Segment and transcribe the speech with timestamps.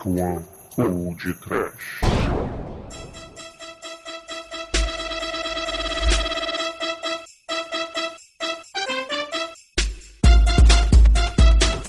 [0.00, 0.44] Dark One
[0.78, 2.00] ou de Trash.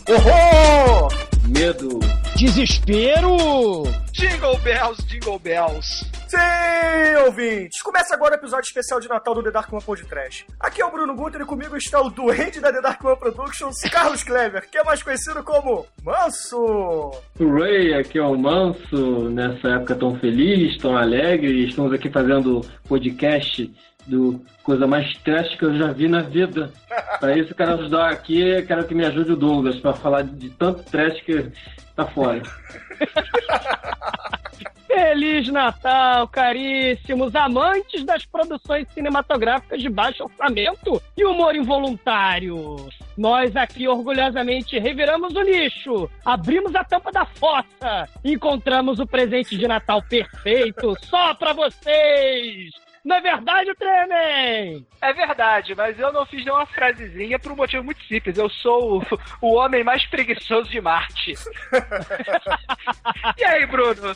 [0.10, 1.10] Horror!
[1.48, 2.00] Medo.
[2.36, 3.84] Desespero!
[4.12, 6.11] Jingle Bells, Jingle Bells.
[6.32, 7.82] Sim, ouvintes!
[7.82, 10.46] Começa agora o episódio especial de Natal do The Dark One Pod Trash.
[10.62, 13.82] Aqui é o Bruno Guter e comigo está o doente da The Dark One Productions,
[13.92, 17.12] Carlos Clever, que é mais conhecido como Manso!
[17.38, 23.70] Ray, aqui é o Manso, nessa época tão feliz, tão alegre, estamos aqui fazendo podcast
[24.08, 26.72] do coisa mais trash que eu já vi na vida.
[27.20, 30.82] Para isso, quero ajudar aqui, quero que me ajude o Douglas para falar de tanto
[30.84, 31.52] trash que
[31.94, 32.42] tá fora.
[34.94, 42.76] Feliz Natal, caríssimos amantes das produções cinematográficas de baixo orçamento e humor involuntário.
[43.18, 49.66] Nós aqui orgulhosamente reviramos o lixo, abrimos a tampa da fossa, encontramos o presente de
[49.66, 52.72] Natal perfeito só para vocês.
[53.04, 54.86] Não é verdade, Tremen?
[55.02, 58.38] É verdade, mas eu não fiz nenhuma frasezinha por um motivo muito simples.
[58.38, 59.04] Eu sou o,
[59.42, 61.34] o homem mais preguiçoso de Marte.
[63.40, 64.16] e aí, Bruno?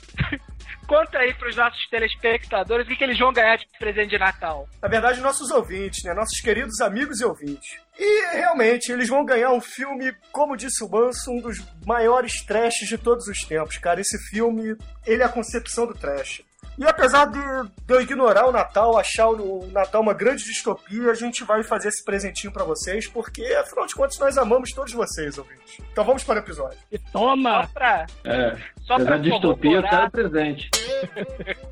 [0.87, 4.67] Conta aí pros nossos telespectadores o que, que eles vão ganhar de presente de Natal.
[4.81, 6.13] Na verdade, nossos ouvintes, né?
[6.13, 7.79] Nossos queridos amigos e ouvintes.
[7.97, 12.87] E realmente, eles vão ganhar um filme, como disse o Manso, um dos maiores trashes
[12.87, 14.01] de todos os tempos, cara.
[14.01, 16.43] Esse filme, ele é a concepção do trash.
[16.77, 17.39] E apesar de,
[17.85, 21.87] de eu ignorar o Natal, achar o Natal uma grande distopia, a gente vai fazer
[21.87, 25.79] esse presentinho para vocês, porque afinal de contas nós amamos todos vocês, ouvintes.
[25.91, 26.77] Então vamos para o episódio.
[26.91, 27.61] E toma!
[27.63, 30.69] Só pra, É, só pra distopia, eu corroborar- quero presente.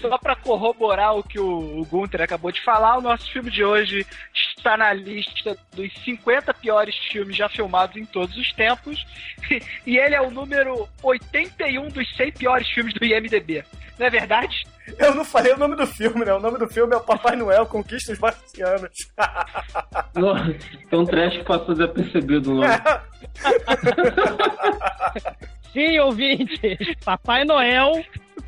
[0.00, 3.64] Só pra corroborar o que o, o Gunter acabou de falar, o nosso filme de
[3.64, 9.02] hoje está na lista dos 50 piores filmes já filmados em todos os tempos.
[9.86, 13.64] E ele é o número 81 dos 100 piores filmes do IMDB.
[13.98, 14.66] Não é verdade?
[14.98, 16.34] Eu não falei o nome do filme, né?
[16.34, 19.10] O nome do filme é o Papai Noel Conquista os Marcianos.
[20.14, 20.56] Nossa,
[20.90, 22.74] É um trash que passou desapercebido no nome.
[25.72, 27.92] Sim, ouvintes, Papai Noel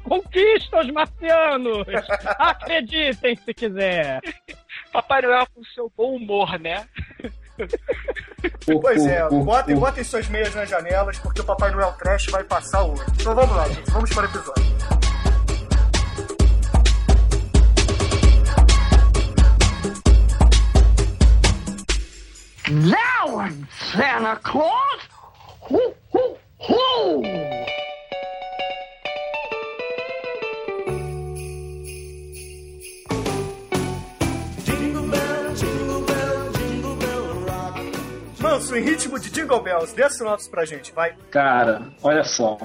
[0.04, 1.86] conquista os marcianos.
[2.38, 4.20] Acreditem se quiser.
[4.92, 6.86] Papai Noel com seu bom humor, né?
[8.80, 12.84] Pois é, botem, botem suas meias nas janelas, porque o Papai Noel Trash vai passar
[12.84, 13.02] hoje.
[13.20, 13.90] Então vamos lá, gente.
[13.90, 14.95] Vamos para o episódio.
[22.68, 23.48] Now,
[23.92, 25.08] Santa Claus!
[25.70, 27.22] Hoo, hoo, hoo!
[38.40, 41.14] Manso, em ritmo de Jingle Bells, dê sinopse pra gente, vai.
[41.30, 42.58] Cara, olha só.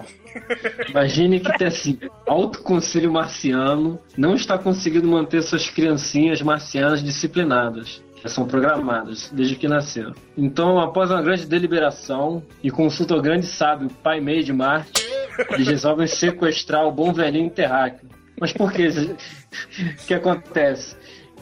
[0.89, 8.01] Imagine que tem assim, alto conselho marciano não está conseguindo manter suas criancinhas marcianas disciplinadas.
[8.25, 10.13] São programadas desde que nasceram.
[10.37, 15.03] Então, após uma grande deliberação e consulta ao grande sábio Pai Mei de Marte,
[15.51, 18.07] eles resolvem sequestrar o bom velhinho terráqueo.
[18.39, 18.87] Mas por que?
[18.87, 20.95] O que acontece?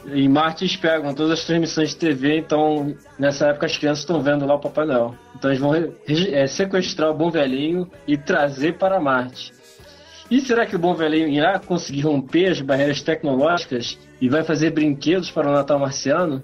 [0.06, 4.22] Em Marte eles pegam todas as transmissões de TV, então nessa época as crianças estão
[4.22, 5.14] vendo lá o Papai Noel.
[5.36, 9.52] Então eles vão é, sequestrar o bom velhinho e trazer para Marte.
[10.30, 14.70] E será que o bom velhinho irá conseguir romper as barreiras tecnológicas e vai fazer
[14.70, 16.42] brinquedos para o Natal marciano?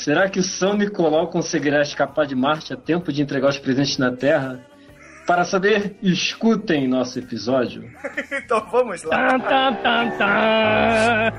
[0.00, 3.98] Será que o São Nicolau conseguirá escapar de Marte a tempo de entregar os presentes
[3.98, 4.64] na Terra?
[5.26, 7.88] Para saber, escutem nosso episódio.
[8.32, 9.28] Então vamos lá.
[9.28, 11.30] Tan, tan, tan, tan.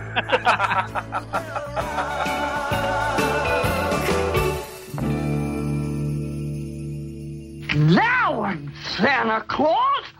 [7.93, 8.53] Now,
[8.95, 10.13] Santa Claus!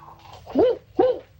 [0.53, 0.79] Hoo,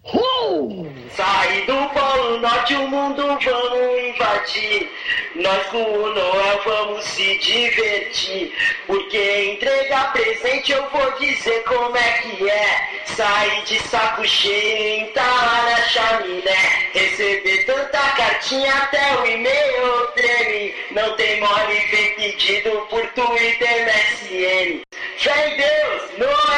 [0.03, 0.88] hoo!
[1.16, 4.89] Sai do Polo Norte, o mundo vamos invadir.
[5.35, 8.53] Nós com o Noel vamos se divertir.
[8.87, 13.03] Porque entregar presente eu vou dizer como é que é.
[13.05, 16.90] Sair de saco cheio, entalar na chaminé.
[16.93, 20.73] Receber tanta cartinha até o e-mail treme.
[20.91, 24.81] Não tem mole, vem pedido por Twitter MSN.
[25.17, 26.52] Fé em Deus, Noel!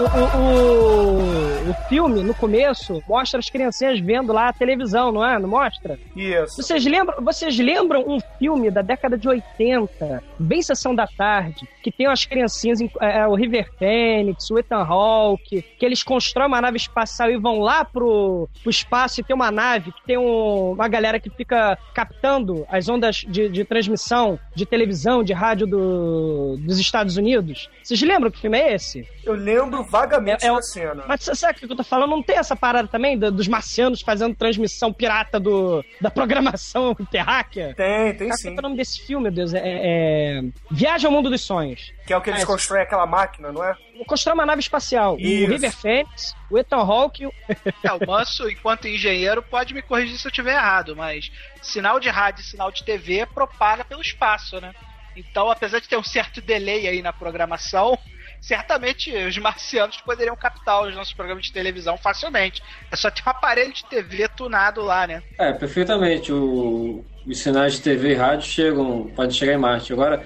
[0.00, 5.38] O, o, o filme, no começo, mostra as criancinhas vendo lá a televisão, não é?
[5.38, 5.98] Não mostra?
[6.16, 6.62] Isso.
[6.62, 11.90] Vocês lembram, vocês lembram um filme da década de 80, bem sessão da tarde, que
[11.92, 16.60] tem umas criancinhas, em- é, o River Phoenix, o Ethan Hawke, que eles constroem uma
[16.60, 20.72] nave espacial e vão lá pro, pro espaço e tem uma nave que tem um-
[20.72, 26.56] uma galera que fica captando as ondas de, de transmissão de televisão, de rádio do-
[26.60, 27.68] dos Estados Unidos.
[27.82, 29.06] Vocês lembram que filme é esse?
[29.24, 31.04] Eu lembro vagamente É- é da cena.
[31.06, 31.20] Mas
[31.50, 32.10] o que eu tô falando?
[32.10, 37.74] Não tem essa parada também do- dos marcianos fazendo transmissão pirata do, da programação terráquea?
[37.76, 38.54] Tem, tem Qual sim.
[38.56, 39.52] é o nome desse filme, meu Deus?
[39.54, 40.42] É, é...
[40.70, 41.92] Viagem ao Mundo dos Sonhos.
[42.06, 43.74] Que é o que eles Ah, constroem aquela máquina, não é?
[44.06, 45.16] Constrói uma nave espacial.
[45.18, 45.44] Isso.
[45.44, 47.26] O River Phoenix, o Ethan Hawke...
[47.26, 47.32] o-
[47.84, 51.30] É, o Manso, enquanto engenheiro, pode me corrigir se eu estiver errado, mas
[51.62, 54.72] sinal de rádio e sinal de TV propaga pelo espaço, né?
[55.16, 57.98] Então, apesar de ter um certo delay aí na programação,
[58.40, 62.62] certamente os marcianos poderiam captar os nossos programas de televisão facilmente.
[62.90, 65.22] É só ter um aparelho de TV tunado lá, né?
[65.38, 66.32] É, perfeitamente.
[66.32, 69.92] O- os sinais de TV e rádio chegam, podem chegar em Marte.
[69.92, 70.24] Agora,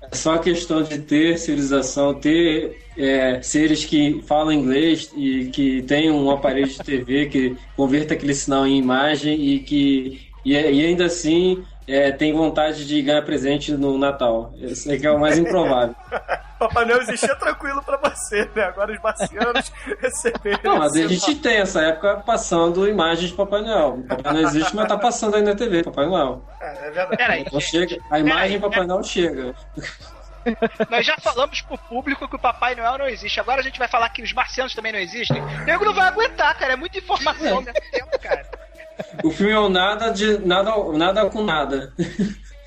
[0.00, 6.10] é só questão de ter civilização, ter é, seres que falam inglês e que tem
[6.10, 11.06] um aparelho de TV que converta aquele sinal em imagem e que e, e ainda
[11.06, 14.52] assim é, tem vontade de ganhar presente no Natal.
[14.60, 15.94] Esse é que é o mais improvável.
[16.58, 18.64] Papai Noel existia tranquilo pra você, né?
[18.64, 20.60] Agora os marcianos receberam.
[20.64, 24.02] Não, mas a gente tem essa época passando imagens de Papai Noel.
[24.08, 26.42] Papai Noel existe, mas tá passando aí na TV, Papai Noel.
[26.60, 27.16] É, é verdade.
[27.16, 29.54] Peraí, Então chega, a imagem Peraí, Papai Noel chega.
[30.88, 33.38] nós já falamos pro público que o Papai Noel não existe.
[33.38, 35.40] Agora a gente vai falar que os marcianos também não existem.
[35.40, 36.72] O nego não vai aguentar, cara.
[36.72, 38.65] É muita informação ao mesmo tempo, cara.
[39.24, 41.92] O filme é o nada de nada, nada com nada.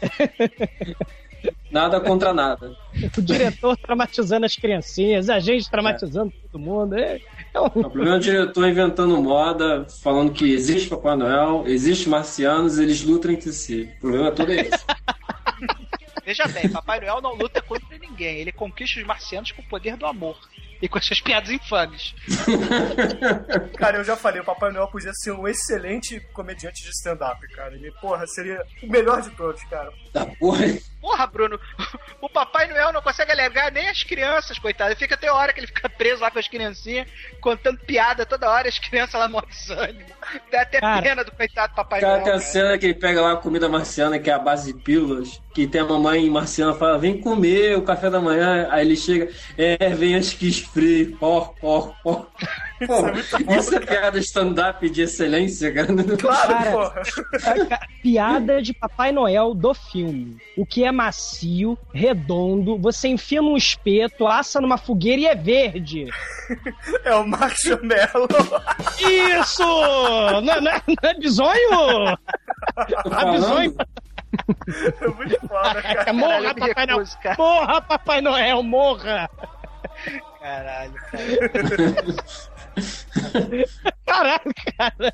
[1.72, 2.76] nada contra nada.
[3.18, 6.98] O diretor traumatizando as criancinhas, a gente traumatizando todo mundo.
[6.98, 7.20] É,
[7.54, 12.10] é um- O problema é o diretor inventando moda, falando que existe Papai Noel, existe
[12.10, 13.90] marcianos, eles lutam entre si.
[13.98, 14.86] O problema todo é esse.
[16.26, 18.38] Veja bem, Papai Noel não luta contra ninguém.
[18.38, 20.38] Ele conquista os marcianos com o poder do amor.
[20.82, 22.16] E com as suas piadas infames.
[23.78, 27.76] Cara, eu já falei, o Papai Noel podia ser um excelente comediante de stand-up, cara.
[27.76, 29.92] Ele, porra, seria o melhor de todos, cara.
[30.14, 30.66] Da porra.
[31.02, 31.60] Porra, Bruno,
[32.22, 34.92] o Papai Noel não consegue alegar nem as crianças, coitado.
[34.92, 37.08] Ele fica até hora que ele fica preso lá com as criancinhas,
[37.40, 40.10] contando piada toda hora, as crianças lá morrem de desânimo.
[40.52, 42.24] Dá até Cara, pena do coitado Papai Cara, Noel.
[42.24, 42.40] tem a cara.
[42.40, 45.68] cena que ele pega lá a comida marciana, que é a base de pílulas, que
[45.68, 49.90] tem a mamãe marciana fala, vem comer o café da manhã, aí ele chega, é,
[49.90, 52.32] vem as que esfrie, por, por, por.
[52.88, 55.88] Pô, isso é piada stand-up de excelência, cara.
[56.18, 57.80] Claro, Cara, porra.
[58.02, 60.38] piada de Papai Noel do filme.
[60.58, 66.08] O que é macio, redondo, você enfia num espeto, assa numa fogueira e é verde.
[67.04, 68.28] É o Marshmallow.
[69.40, 69.64] Isso!
[70.42, 72.18] Não, é- não é, não é bizonho?
[72.78, 73.74] A bizonho.
[73.76, 73.88] falando.
[75.02, 76.14] É muito foda, cara.
[76.14, 77.06] Morra, Caralho, eu me Papai Noel!
[77.38, 79.30] Morra, Papai Noel, morra!
[80.40, 81.20] Caralho, cara.
[84.06, 85.14] Caralho, cara!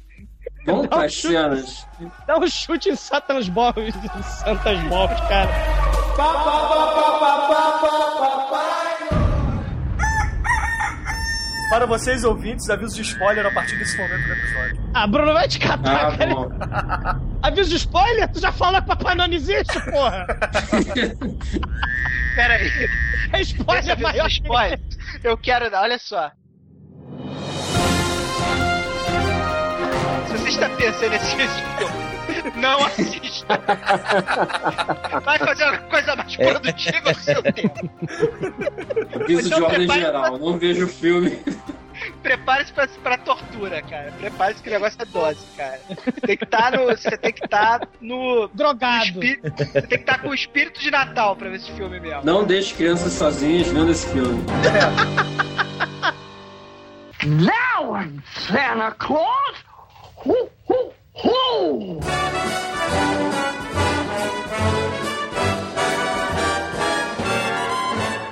[0.65, 1.87] Vamos para as cenas.
[2.25, 5.51] Dá um chute em Satan's Balls, em Santas Balls, cara.
[11.69, 14.89] Para vocês ouvintes, aviso de spoiler a partir desse momento do episódio.
[14.93, 16.33] Ah, Bruno vai te catar, Ah, cara.
[16.33, 16.49] bom.
[17.41, 18.31] Aviso de spoiler?
[18.31, 20.25] Tu já falou que Papai não existe, porra!
[22.35, 22.89] Pera aí.
[23.33, 24.27] É spoiler aviso maior.
[24.27, 24.79] de spoiler,
[25.23, 26.31] eu quero dar, olha só.
[30.27, 33.59] Se você está pensando nesse filme, não assista.
[35.23, 37.89] Vai fazer uma coisa mais produtiva do seu tempo.
[39.23, 41.39] Aviso de Então ordem prepare- geral, não vejo o filme.
[42.21, 44.11] Prepare-se pra, pra tortura, cara.
[44.19, 45.79] Prepare-se que o negócio é dose, cara.
[46.25, 46.85] Tem que estar no.
[46.87, 48.49] Você tem que estar no.
[48.53, 49.05] Drogado.
[49.05, 52.21] espírito- Você tem que estar com o espírito de Natal pra ver esse filme mesmo.
[52.23, 54.43] Não deixe crianças sozinhas vendo esse filme.
[57.25, 59.55] Now I'm Santa Claus.
[60.25, 61.99] Ho, ho, ho!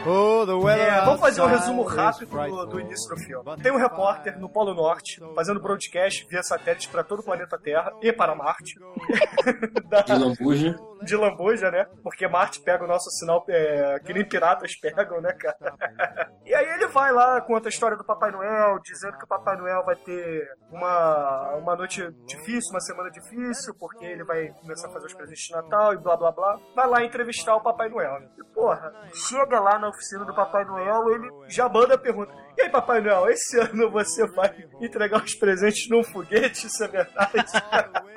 [0.06, 3.56] É, vamos fazer um resumo rápido do, do início do filme.
[3.62, 7.94] Tem um repórter no Polo Norte fazendo broadcast via satélite para todo o planeta Terra
[8.02, 8.74] e para Marte.
[9.90, 10.76] Da- De lambuja.
[11.04, 11.86] de lambuja, né?
[12.04, 16.30] Porque Marte pega o nosso sinal é, que nem piratas pegam, né, cara?
[16.46, 16.52] e
[16.94, 20.48] vai lá, conta a história do Papai Noel, dizendo que o Papai Noel vai ter
[20.72, 25.46] uma, uma noite difícil, uma semana difícil, porque ele vai começar a fazer os presentes
[25.46, 26.60] de Natal e blá blá blá.
[26.76, 28.22] Vai lá entrevistar o Papai Noel.
[28.38, 28.94] E porra,
[29.28, 33.02] chega lá na oficina do Papai Noel, ele já manda a pergunta: E aí, Papai
[33.02, 36.68] Noel, esse ano você vai entregar os presentes num foguete?
[36.68, 37.34] Isso é verdade?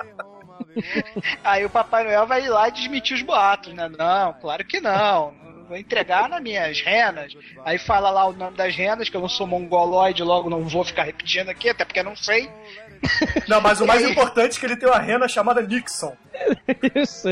[1.43, 3.89] Aí o Papai Noel vai lá e desmentir os boatos, né?
[3.89, 5.46] Não, claro que não.
[5.67, 7.35] Vou entregar nas minhas renas.
[7.65, 10.83] Aí fala lá o nome das renas, que eu não sou mongoloide, logo não vou
[10.83, 12.49] ficar repetindo aqui, até porque eu não sei.
[13.47, 16.17] Não, mas o mais importante é que ele tem uma rena chamada Nixon.
[16.95, 17.27] Isso.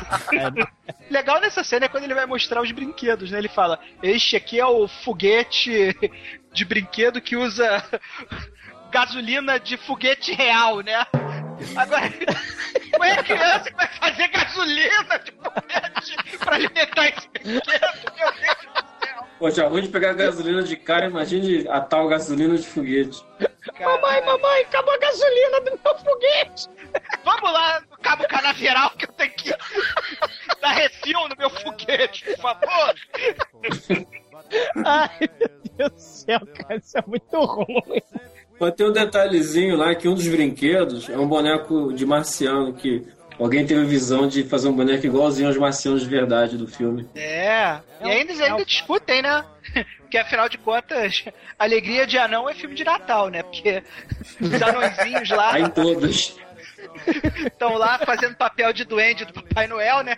[1.10, 3.38] Legal nessa cena é quando ele vai mostrar os brinquedos, né?
[3.38, 5.94] Ele fala: Este aqui é o foguete
[6.52, 7.84] de brinquedo que usa
[8.92, 11.04] gasolina de foguete real, né?
[11.74, 12.12] Agora,
[12.92, 17.62] como é a criança que vai fazer gasolina de foguete pra alimentar esse brinquedo?
[18.12, 19.24] Meu Deus do céu!
[19.38, 23.24] Pô, já ruim de pegar gasolina de cara, imagine a tal gasolina de foguete.
[23.80, 26.68] mamãe, mamãe, acabou a gasolina do meu foguete.
[27.24, 29.50] Vamos lá no Cabo Canaveral que eu tenho que
[30.60, 32.94] dar refil no meu foguete, por favor.
[34.84, 38.02] Ai, meu Deus do céu, cara, isso é muito ruim.
[38.62, 43.04] Mas tem um detalhezinho lá que um dos brinquedos é um boneco de marciano que
[43.36, 47.08] alguém teve a visão de fazer um boneco igualzinho aos marcianos de verdade do filme.
[47.12, 49.44] É, e ainda, eles ainda discutem, né?
[49.98, 51.24] Porque afinal de contas,
[51.58, 53.42] Alegria de Anão é filme de Natal, né?
[53.42, 53.82] Porque
[54.40, 56.36] os anõezinhos lá Tá em todas.
[57.46, 60.16] Estão lá fazendo papel de duende do Papai Noel, né?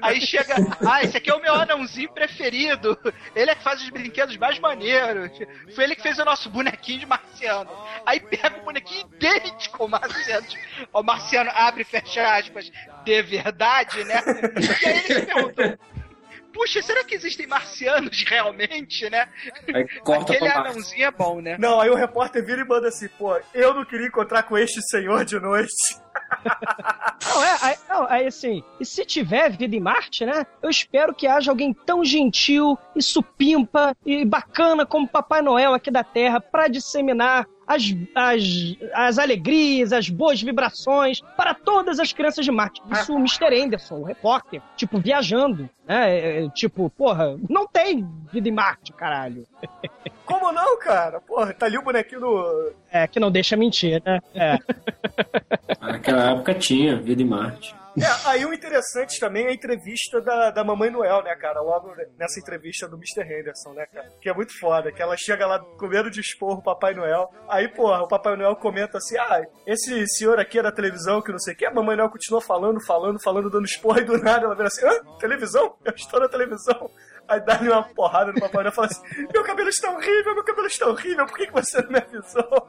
[0.00, 0.54] Aí chega,
[0.86, 2.98] ah, esse aqui é o meu anãozinho preferido.
[3.34, 5.30] Ele é que faz os brinquedos mais maneiros.
[5.74, 7.70] Foi ele que fez o nosso bonequinho de marciano.
[8.04, 10.46] Aí pega o bonequinho idêntico ao marciano.
[10.92, 12.70] O marciano abre e fecha aspas,
[13.04, 14.20] de verdade, né?
[14.82, 15.78] E aí eles perguntam.
[16.52, 19.28] Puxa, será que existem marcianos realmente, né?
[19.72, 21.56] Aí corta Aquele anãozinho é bom, né?
[21.58, 24.80] Não, aí o repórter vira e manda assim, pô, eu não queria encontrar com este
[24.88, 25.72] senhor de noite.
[27.24, 30.46] Não, é, aí, não, aí assim, e se tiver vida em Marte, né?
[30.62, 35.90] Eu espero que haja alguém tão gentil e supimpa e bacana como Papai Noel aqui
[35.90, 42.44] da Terra pra disseminar as, as, as alegrias, as boas vibrações para todas as crianças
[42.44, 42.82] de Marte.
[42.90, 43.62] Isso o Mr.
[43.62, 46.10] Anderson, o repórter, tipo, viajando, né?
[46.10, 49.46] É, é, tipo, porra, não tem vida em Marte, caralho.
[50.24, 51.20] Como não, cara?
[51.20, 52.72] Porra, tá ali o bonequinho do.
[52.90, 54.20] É, que não deixa mentir, né?
[54.34, 54.58] É.
[55.80, 57.74] Naquela época tinha vida em Marte.
[58.00, 61.60] É, aí o interessante também é a entrevista da, da Mamãe Noel, né, cara?
[61.60, 63.20] Logo nessa entrevista do Mr.
[63.20, 64.08] Henderson, né, cara?
[64.20, 67.30] Que é muito foda, que ela chega lá com medo de expor o Papai Noel.
[67.48, 71.30] Aí, porra, o Papai Noel comenta assim: ah, esse senhor aqui é da televisão, que
[71.30, 71.66] não sei o que.
[71.66, 74.86] A Mamãe Noel continua falando, falando, falando, dando esporra e do nada ela vira assim:
[74.86, 75.18] hã?
[75.18, 75.74] Televisão?
[75.84, 76.90] Eu estou na televisão.
[77.28, 80.44] Aí dá-lhe uma porrada no Papai Noel e fala assim: Meu cabelo está horrível, meu
[80.44, 82.68] cabelo está horrível, por que, que você não me avisou?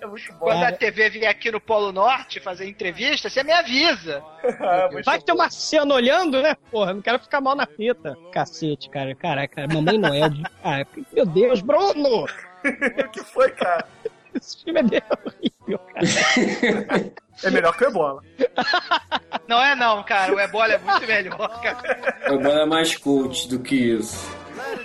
[0.00, 0.38] é muito bom.
[0.38, 4.22] Quando a TV vier aqui no Polo Norte fazer entrevista, você me avisa.
[4.42, 6.56] É Vai ter uma cena olhando, né?
[6.70, 8.16] Porra, não quero ficar mal na fita.
[8.32, 9.14] Cacete, cara.
[9.14, 10.28] Caraca, Mamãe Noel.
[10.30, 12.26] de- Cara, meu Deus, Bruno!
[12.62, 13.86] O que foi, cara?
[14.34, 17.12] Esse filme é horrível, cara.
[17.42, 18.22] É melhor que o Ebola.
[19.48, 20.32] Não é não, cara.
[20.34, 22.14] O Ebola é muito melhor, cara.
[22.34, 24.30] O Bola é mais cult do que isso.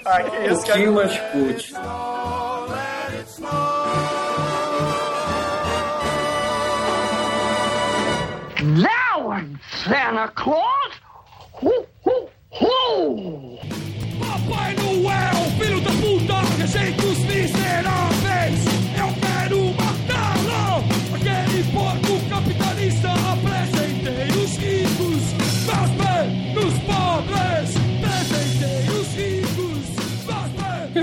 [0.06, 0.66] Ah, que Um isso, cara.
[0.66, 1.74] pouquinho mais cult.
[8.64, 10.94] Now I'm Santa Claus.
[11.62, 13.60] Ho, ho, ho!
[14.20, 18.15] Papai Noel, filho da puta, rejeita os miseráveis.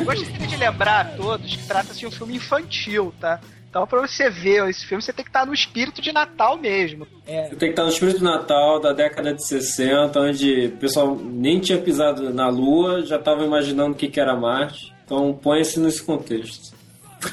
[0.04, 3.40] Gostaria de lembrar a todos que trata-se de um filme infantil, tá?
[3.72, 7.06] Então, pra você ver esse filme, você tem que estar no espírito de Natal mesmo.
[7.24, 11.58] Tem que estar no espírito do Natal da década de 60, onde o pessoal nem
[11.58, 14.92] tinha pisado na Lua, já estava imaginando o que, que era Marte.
[15.06, 16.74] Então põe-se nesse contexto.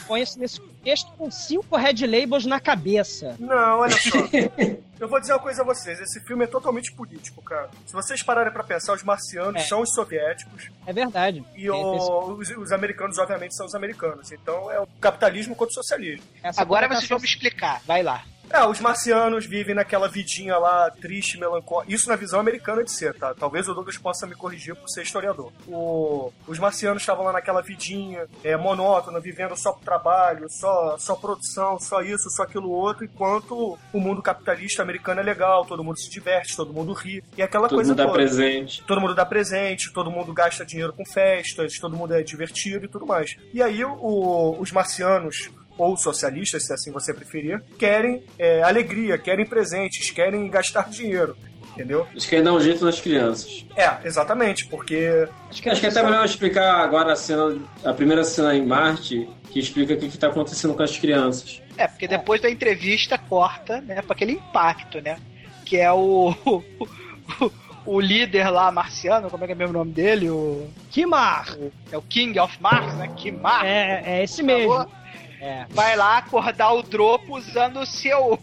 [0.07, 3.35] Põe-se nesse texto com cinco red labels na cabeça.
[3.38, 4.17] Não, olha só.
[4.99, 5.99] Eu vou dizer uma coisa a vocês.
[5.99, 7.69] Esse filme é totalmente político, cara.
[7.85, 9.65] Se vocês pararem pra pensar, os marcianos É.
[9.65, 11.43] são os soviéticos É verdade.
[11.55, 14.31] e o- os, os americanos, obviamente, são os americanos.
[14.31, 16.25] Então é o capitalismo contra o socialismo.
[16.43, 17.81] Essa Agora vocês vão me explicar.
[17.85, 18.23] Vai lá.
[18.51, 21.93] É, os marcianos vivem naquela vidinha lá, triste, melancólica.
[21.93, 23.33] Isso na visão americana de ser, tá?
[23.33, 25.51] Talvez o Douglas possa me corrigir por ser historiador.
[25.67, 26.31] O...
[26.47, 31.79] Os marcianos estavam lá naquela vidinha, é, monótona, vivendo só pro trabalho, só, só produção,
[31.79, 36.09] só isso, só aquilo outro, enquanto o mundo capitalista americano é legal, todo mundo se
[36.09, 37.23] diverte, todo mundo ri.
[37.37, 38.15] E aquela Todo coisa mundo dá toda.
[38.17, 38.83] presente.
[38.83, 42.87] Todo mundo dá presente, todo mundo gasta dinheiro com festas, todo mundo é divertido e
[42.89, 43.35] tudo mais.
[43.53, 45.49] E aí o- os marcianos,
[45.79, 51.36] ou socialistas, se assim você preferir, querem é, alegria, querem presentes, querem gastar dinheiro.
[51.74, 52.05] Entendeu?
[52.12, 53.65] Eles querem dar um jeito nas crianças.
[53.75, 55.29] É, exatamente, porque.
[55.50, 58.65] Acho que, acho que é até melhor explicar agora a cena, a primeira cena em
[58.65, 61.62] Marte, que explica o que está acontecendo com as crianças.
[61.77, 65.17] É, porque depois da entrevista corta, né, pra aquele impacto, né?
[65.65, 66.36] Que é o.
[66.45, 67.51] o,
[67.86, 70.29] o líder lá marciano, como é que é mesmo o nome dele?
[70.29, 71.55] O, Kimar!
[71.89, 73.09] é o King of Mars, né?
[73.15, 73.65] Kimar.
[73.65, 74.98] É, é esse favor.
[75.41, 75.65] É.
[75.69, 78.38] Vai lá acordar o Dropo usando o seu.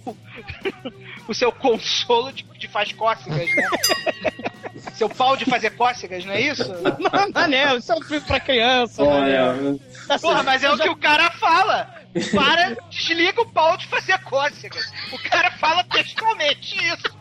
[1.29, 3.69] o seu consolo de, de faz cócegas, né?
[4.95, 6.65] seu pau de fazer cócegas, não é isso?
[7.35, 9.03] Manel, isso é um filme pra criança.
[9.03, 11.95] Olha, Assim, Porra, mas é o que o cara fala.
[12.35, 14.91] Para, desliga o pau de fazer cócegas.
[15.13, 17.17] O cara fala textualmente isso.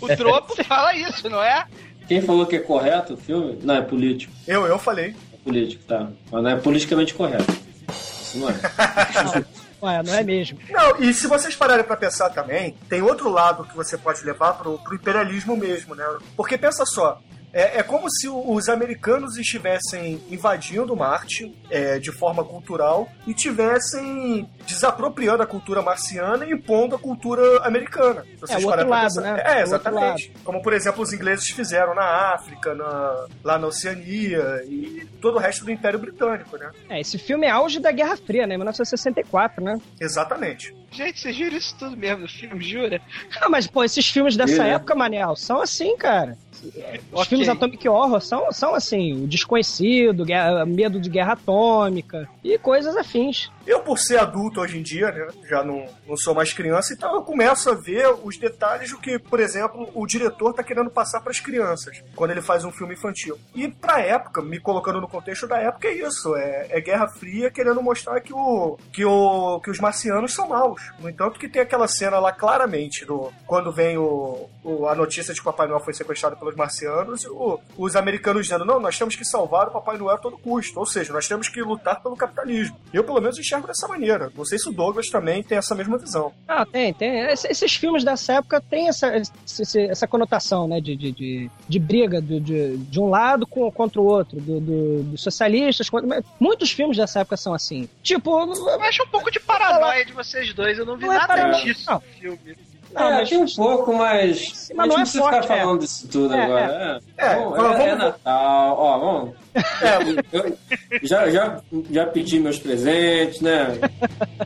[0.00, 1.66] O Dropo fala isso, não é?
[2.12, 3.58] quem falou que é correto o filme?
[3.62, 4.32] Não, é político.
[4.46, 5.14] Eu, eu falei.
[5.44, 6.08] Político, tá.
[6.30, 7.52] Mas não é politicamente correto.
[7.90, 8.54] Isso não é.
[9.82, 10.60] Não é, não é mesmo.
[10.70, 14.52] Não, e se vocês pararem pra pensar também, tem outro lado que você pode levar
[14.52, 16.04] pro, pro imperialismo mesmo, né?
[16.36, 17.20] Porque pensa só.
[17.52, 24.48] É, é como se os americanos estivessem invadindo Marte é, de forma cultural e tivessem
[24.66, 28.22] desapropriando a cultura marciana e impondo a cultura americana.
[28.22, 29.42] Se vocês É, o outro lado, né?
[29.44, 30.32] É, exatamente.
[30.44, 35.38] Como, por exemplo, os ingleses fizeram na África, na- lá na Oceania e todo o
[35.38, 36.70] resto do Império Britânico, né?
[36.88, 38.56] É, esse filme é auge da Guerra Fria, né?
[38.56, 39.76] 1964, né?
[40.00, 40.74] Exatamente.
[40.90, 43.00] Gente, você jura isso tudo mesmo no filme, jura?
[43.40, 44.70] Ah, mas, pô, esses filmes dessa É.
[44.72, 46.36] época, Manel, são assim, cara.
[46.52, 47.24] Os Ok.
[47.26, 52.96] filmes Atomic Horror são, são assim, o desconhecido, guerra- medo de guerra atômica e coisas
[52.96, 53.50] afins.
[53.66, 57.14] Eu, por ser adulto hoje em dia, né, já não, não sou mais criança, então
[57.14, 61.20] eu começo a ver os detalhes do que, por exemplo, o diretor tá querendo passar
[61.20, 63.38] para as crianças, quando ele faz um filme infantil.
[63.54, 67.50] E pra época, me colocando no contexto da época, é isso, é, é Guerra Fria
[67.50, 70.82] querendo mostrar que, o, que, o, que os marcianos são maus.
[70.98, 75.32] No entanto que tem aquela cena lá claramente, do, quando vem o, o- a notícia
[75.32, 78.80] de que o Papai Noel foi sequestrado pelos marcianos, e o- os americanos dizendo, não,
[78.80, 81.62] nós temos que salvar o Papai Noel a todo custo, ou seja, nós temos que
[81.62, 82.76] lutar pelo capitalismo.
[82.92, 84.30] Eu, pelo menos, enxergo dessa maneira.
[84.36, 86.32] Não sei se o Douglas também tem essa mesma visão.
[86.48, 87.20] Ah, tem, tem.
[87.30, 91.78] Esse- Esses filmes dessa época têm essa, esse- essa conotação, né, de, de, de, de
[91.78, 95.88] briga do- de, de um lado com, contra o outro, do, do- dos socialistas.
[95.88, 97.88] contra- Muitos filmes dessa época são assim.
[98.02, 100.76] Tipo, Eu acho um pouco de paranoia de vocês dois.
[100.78, 101.96] Eu não vi Não é nada paranoia, disso não.
[101.96, 102.56] no filme.
[102.94, 104.70] Não, é, mas- tem um pouco, mas.
[104.74, 105.60] Mas não a é gente não precisa forte, ficar é.
[105.60, 107.00] falando disso tudo É, agora.
[107.18, 108.76] É, É, Bom, vamos- é, é Natal.
[108.78, 109.34] Ó, vamos.
[109.54, 110.56] É, Eu
[111.02, 113.78] já, já, já pedi meus presentes, né?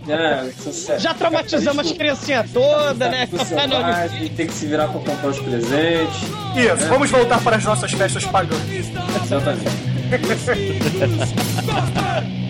[0.09, 1.01] É, sucesso.
[1.01, 3.27] já traumatizamos as criancinhas todas, né?
[3.27, 6.17] Pai, tem que se virar pra comprar os presentes.
[6.57, 8.59] isso, vamos voltar para as nossas festas pagãs.
[9.25, 9.71] Exatamente.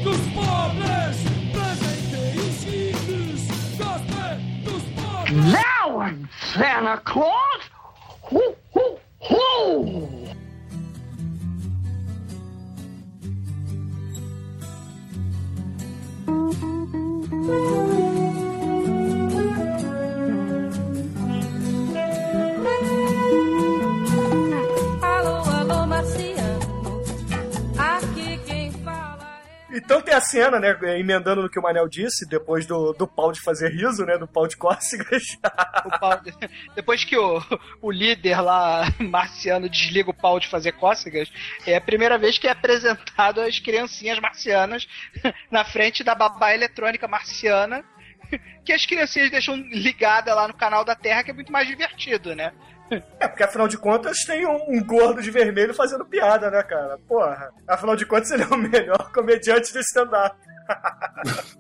[0.02, 0.85] Dos pobres,
[5.32, 7.62] Now I'm Santa Claus.
[8.22, 10.26] Hoo, hoo, hoo.
[17.46, 18.25] Alô,
[29.76, 33.30] Então tem a cena, né, emendando no que o Manel disse, depois do, do pau
[33.30, 35.22] de fazer riso, né, do pau de cócegas.
[36.00, 36.20] Pau-
[36.74, 37.42] Depois que o,
[37.82, 41.30] o líder lá, marciano, desliga o pau de fazer cócegas,
[41.66, 44.86] é a primeira vez que é apresentado as criancinhas marcianas
[45.50, 47.84] na frente da babá eletrônica marciana,
[48.64, 52.34] que as criancinhas deixam ligada lá no canal da Terra, que é muito mais divertido,
[52.34, 52.52] né?
[53.18, 56.98] É, porque afinal de contas tem um, um gordo de vermelho fazendo piada, né, cara?
[57.08, 60.36] Porra, afinal de contas ele é o melhor comediante do stand-up.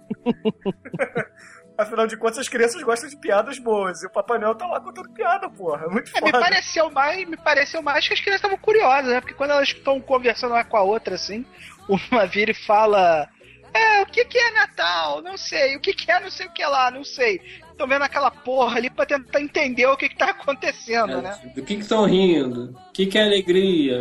[1.78, 4.80] afinal de contas as crianças gostam de piadas boas e o Papai Noel tá lá
[4.80, 5.86] contando piada, porra.
[5.86, 6.40] É muito É, me foda.
[6.40, 9.20] pareceu mais, me pareceu mais que as crianças estavam curiosas, né?
[9.20, 11.44] Porque quando elas estão conversando uma com a outra, assim,
[11.88, 13.28] uma vira e fala.
[13.74, 15.20] É, o que, que é Natal?
[15.20, 15.76] Não sei.
[15.76, 16.90] O que, que é não sei o que lá?
[16.90, 17.42] Não sei.
[17.76, 21.38] Estão vendo aquela porra ali pra tentar entender o que, que tá acontecendo, né?
[21.54, 22.74] Do que que estão rindo?
[22.88, 24.00] O que que é alegria?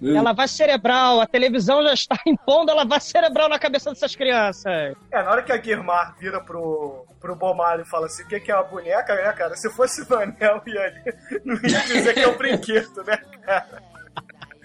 [0.00, 4.94] Ela vai cerebral, a televisão já está impondo ela vai cerebral na cabeça dessas crianças.
[5.10, 8.38] É, na hora que a Guirmar vira pro, pro Bomalho e fala assim, o que,
[8.38, 9.56] que é uma boneca, né, cara?
[9.56, 11.04] Se fosse o Anel, ia,
[11.44, 13.82] não ia dizer que é um brinquedo, né, cara?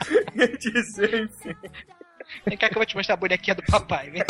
[0.36, 1.56] Ia dizer, enfim.
[2.46, 4.10] Vem cá que eu vou te mostrar a bonequinha do papai.
[4.10, 4.22] Vem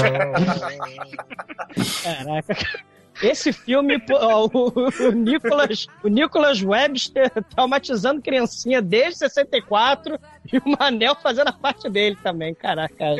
[2.04, 2.84] Caraca.
[3.21, 10.19] Esse filme, o, o Nicolas, o Nicolas Webster traumatizando criancinha desde 64
[10.52, 13.15] e o Manel fazendo a parte dele também, caraca.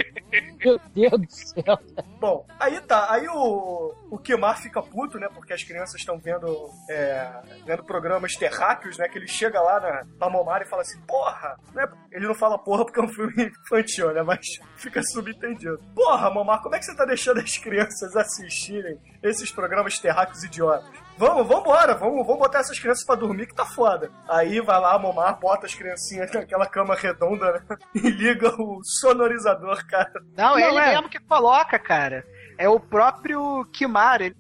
[0.64, 1.80] Meu Deus do céu.
[2.20, 6.70] Bom, aí tá, aí o, o Kimar fica puto, né, porque as crianças estão vendo,
[6.90, 7.30] é,
[7.66, 11.56] vendo programas terráqueos, né, que ele chega lá na, na Momara e fala assim, porra,
[11.74, 14.46] né, ele não fala porra porque é um filme infantil, né, mas
[14.78, 15.80] fica subentendido.
[15.96, 20.86] Porra, Momar, como é que você tá deixando as crianças assistirem esses programas terráqueos idiotas?
[21.18, 24.12] Vamos, vambora, vamos, vamos botar essas crianças pra dormir que tá foda.
[24.28, 28.84] Aí vai lá, a Momar bota as criancinhas naquela cama redonda, né, e liga o
[28.84, 30.12] sonorizador, cara.
[30.36, 30.90] Não, é Não, ele é.
[30.94, 32.26] mesmo que coloca, cara.
[32.58, 34.22] É o próprio Kimar.
[34.22, 34.36] Ele...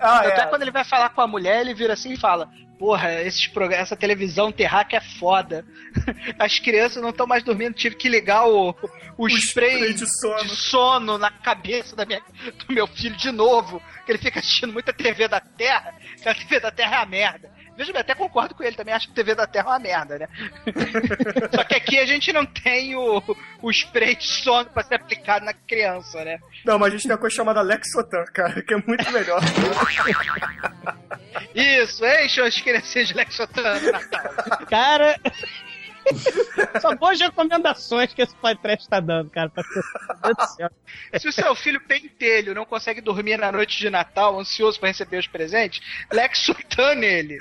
[0.00, 0.46] ah, Até é.
[0.46, 3.72] quando ele vai falar com a mulher, ele vira assim e fala: Porra, esses prog-
[3.72, 5.64] essa televisão terráquea é foda.
[6.38, 8.74] As crianças não estão mais dormindo, tive que ligar o,
[9.18, 10.42] o, spray, spray de sono.
[10.42, 12.22] de sono na cabeça da minha,
[12.66, 13.82] do meu filho de novo.
[14.06, 17.06] Que ele fica assistindo muita TV da Terra, que a TV da Terra é a
[17.06, 17.59] merda.
[17.80, 20.18] Veja bem, até concordo com ele, também acho que TV da Terra é uma merda,
[20.18, 20.28] né?
[21.50, 23.22] Só que aqui a gente não tem o,
[23.62, 26.38] o spray de sono pra ser aplicado na criança, né?
[26.62, 29.40] Não, mas a gente tem uma coisa chamada Lexotan, cara, que é muito melhor.
[31.56, 34.66] Isso, enche as crianças de Lexotan no Natal.
[34.68, 35.18] Cara.
[36.80, 39.50] Só boas recomendações que esse pai trash tá dando, cara.
[41.18, 45.18] Se o seu filho pentelho não consegue dormir na noite de Natal, ansioso pra receber
[45.18, 45.80] os presentes,
[46.12, 47.38] Lexotan nele.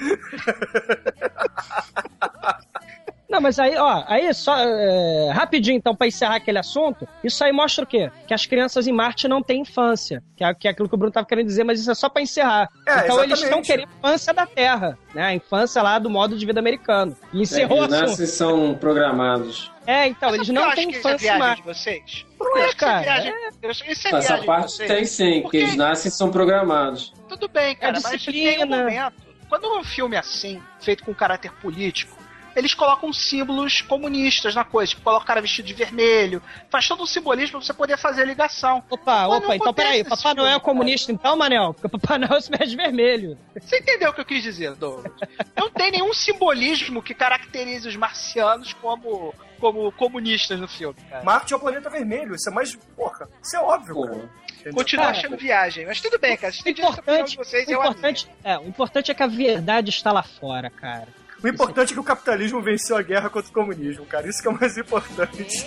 [3.29, 7.51] Não, mas aí, ó, aí só é, rapidinho então pra encerrar aquele assunto, isso aí
[7.51, 8.11] mostra o quê?
[8.27, 10.97] Que as crianças em Marte não têm infância, que é, que é aquilo que o
[10.97, 12.67] Bruno tava querendo dizer, mas isso é só pra encerrar.
[12.87, 13.43] É, então eles exatamente.
[13.43, 15.23] estão querendo a infância da Terra, né?
[15.25, 17.15] A infância lá do modo de vida americano.
[17.31, 19.71] E É, encerrou o eles nascem são programados.
[19.85, 21.63] É, então, eles Sabe não que têm que é infância em Marte.
[21.63, 22.25] vocês?
[22.39, 23.01] Eu é, que cara.
[23.01, 27.13] viagem- que Isso é Essa parte tem sim, porque eles nascem são programados.
[27.27, 29.13] Tudo bem, cara, mas tem um momento.
[29.47, 32.18] Quando um filme é assim, feito com caráter político,
[32.55, 34.89] eles colocam símbolos comunistas na coisa.
[34.89, 36.41] Tipo, coloca o cara vestido de vermelho.
[36.69, 38.83] Faz todo um simbolismo pra você poder fazer a ligação.
[38.89, 41.73] Opa, Mas opa, então peraí, Papai Noel é comunista então, Manel?
[41.73, 43.37] Porque Papai Noel se veste vermelho.
[43.59, 45.11] Você entendeu o que eu quis dizer, Douglas?
[45.55, 51.23] Não tem nenhum simbolismo que caracterize os marcianos como, como comunistas no filme, cara.
[51.23, 52.75] Marte é o planeta vermelho, isso é mais.
[52.95, 54.29] Porra, isso é óbvio, Pô, cara.
[54.59, 54.73] Entendeu?
[54.73, 56.51] Continuo Cara, achando viagem, mas tudo bem, cara.
[56.51, 60.11] Vocês O importante, vocês, o eu importante, é, o importante é que a verdade está
[60.11, 61.07] lá fora, cara.
[61.41, 64.27] O importante é que o capitalismo venceu a guerra contra o comunismo, cara.
[64.27, 65.65] Isso que é o mais importante.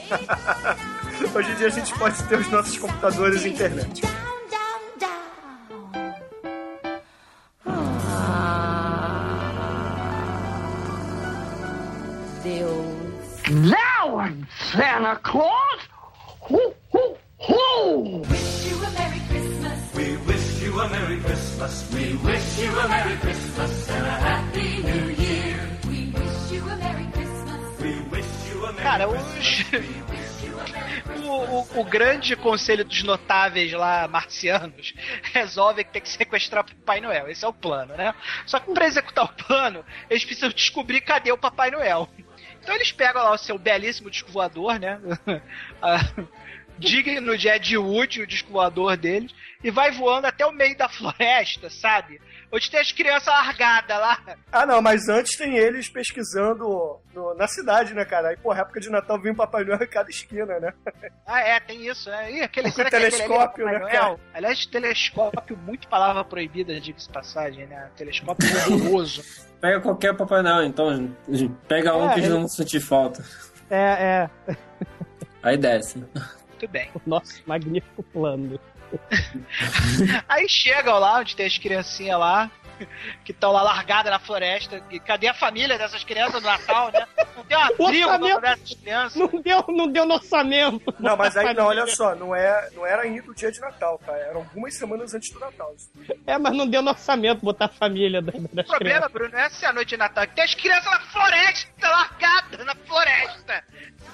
[1.34, 4.02] Hoje em dia a gente pode ter os nossos computadores e internet.
[12.42, 13.42] Deus.
[13.50, 15.88] Now I'm Santa Claus!
[16.50, 18.22] Ho, ho, ho!
[18.28, 19.94] Wish you a Merry Christmas.
[19.94, 21.90] We wish you a Merry Christmas.
[21.94, 25.51] We wish you a Merry Christmas and a Happy New Year.
[28.82, 29.16] Cara, os...
[31.24, 34.94] O, o, o grande conselho dos notáveis lá marcianos
[35.32, 37.28] resolve que tem que sequestrar o Papai Noel.
[37.28, 38.14] Esse é o plano, né?
[38.46, 42.08] Só que pra executar o plano, eles precisam descobrir cadê o Papai Noel.
[42.60, 45.00] Então eles pegam lá o seu belíssimo disco voador, né?
[45.80, 45.98] Ah,
[46.78, 50.88] Digno de Ed Wood, o disco voador deles, e vai voando até o meio da
[50.88, 52.20] floresta, sabe?
[52.52, 54.18] Onde tem as crianças largadas lá.
[54.52, 58.28] Ah, não, mas antes tem eles pesquisando no- na cidade, né, cara?
[58.28, 60.74] Aí, porra, época de Natal vem o Papai Noel em cada esquina, né?
[61.26, 62.30] Ah, é, tem isso, né?
[62.30, 64.20] Ih, aquele, Com é aquele ali é o telescópio, Papai né, Noel?
[64.34, 67.88] Aliás, telescópio, muito palavra proibida, diga-se de passagem, né?
[67.96, 69.22] Telescópio horroroso.
[69.60, 71.16] Pega qualquer Papai Noel, então.
[71.66, 73.24] Pega um É, que eles ele- não vão sentir falta.
[73.70, 74.56] É, é.
[75.42, 75.98] Aí desce.
[75.98, 76.90] Muito bem.
[76.94, 78.60] O nosso magnífico plano.
[80.28, 82.50] Aí chegam lá, onde tem as criancinhas lá,
[83.24, 84.82] que estão lá largadas na floresta.
[84.90, 87.06] E cadê a família dessas crianças no Natal, né?
[87.36, 88.40] Não tem um abrigo Orçamento.
[88.40, 89.16] pra essas crianças.
[89.16, 90.94] Não deu, não deu no orçamento.
[90.98, 94.00] Não, mas aí, não, olha só, não, é, não era ainda o dia de Natal,
[94.04, 94.12] tá?
[94.16, 95.74] Eram algumas semanas antes do Natal.
[96.26, 99.12] É, mas não deu no orçamento botar a família das, das O problema, crianças.
[99.12, 102.66] Bruno, não é essa a noite de Natal, que tem as crianças na floresta, largadas
[102.66, 103.64] na floresta.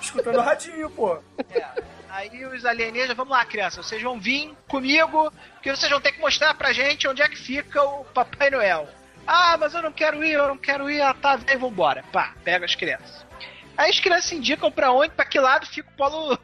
[0.01, 1.19] Escutando o radinho, pô.
[1.51, 1.98] É.
[2.11, 6.21] Aí os alienígenas, vamos lá, criança, vocês vão vir comigo, porque vocês vão ter que
[6.21, 8.89] mostrar pra gente onde é que fica o Papai Noel.
[9.27, 12.03] Ah, mas eu não quero ir, eu não quero ir, ah, tá, vem, vambora.
[12.11, 13.27] Pá, pega as crianças.
[13.77, 16.39] Aí as crianças indicam pra onde, pra que lado fica o polo,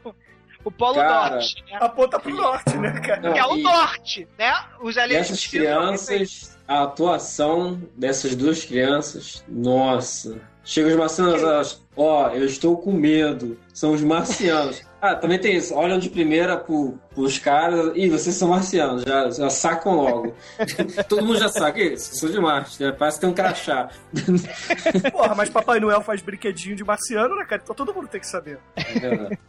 [0.63, 1.31] o polo Cara.
[1.31, 1.77] norte, né?
[1.81, 3.21] Aponta pro norte, né, cara?
[3.21, 4.53] Não, que é o e- norte, né?
[4.79, 10.39] Os alienígenas essas crianças, a atuação dessas duas crianças, nossa.
[10.65, 14.83] Chega os marcianos, elas, ó, eu estou com medo, são os marcianos.
[15.05, 19.29] Ah, também tem isso, olham de primeira pro, pros caras, ih, vocês são marcianos, já,
[19.29, 20.35] já sacam logo.
[21.07, 22.91] Todo mundo já saca, vocês são de Marte, né?
[22.91, 23.89] parece que tem um crachá.
[25.11, 27.61] Porra, mas Papai Noel faz brinquedinho de marciano, né, cara?
[27.63, 28.57] Então todo mundo tem que saber.
[28.75, 29.39] É verdade.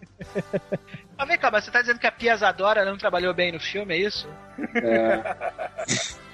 [1.17, 3.61] Mas vem cá, mas você tá dizendo que a Pia Zadora não trabalhou bem no
[3.61, 4.29] filme, é isso?
[4.75, 5.37] É,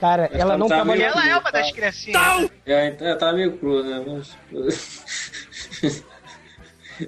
[0.03, 1.07] Cara, Mas ela tá- não tá trabalhou.
[1.07, 2.51] Ela é uma das criancinhas.
[2.67, 4.05] é, é, tá meio cru, né?
[4.51, 6.03] Mas...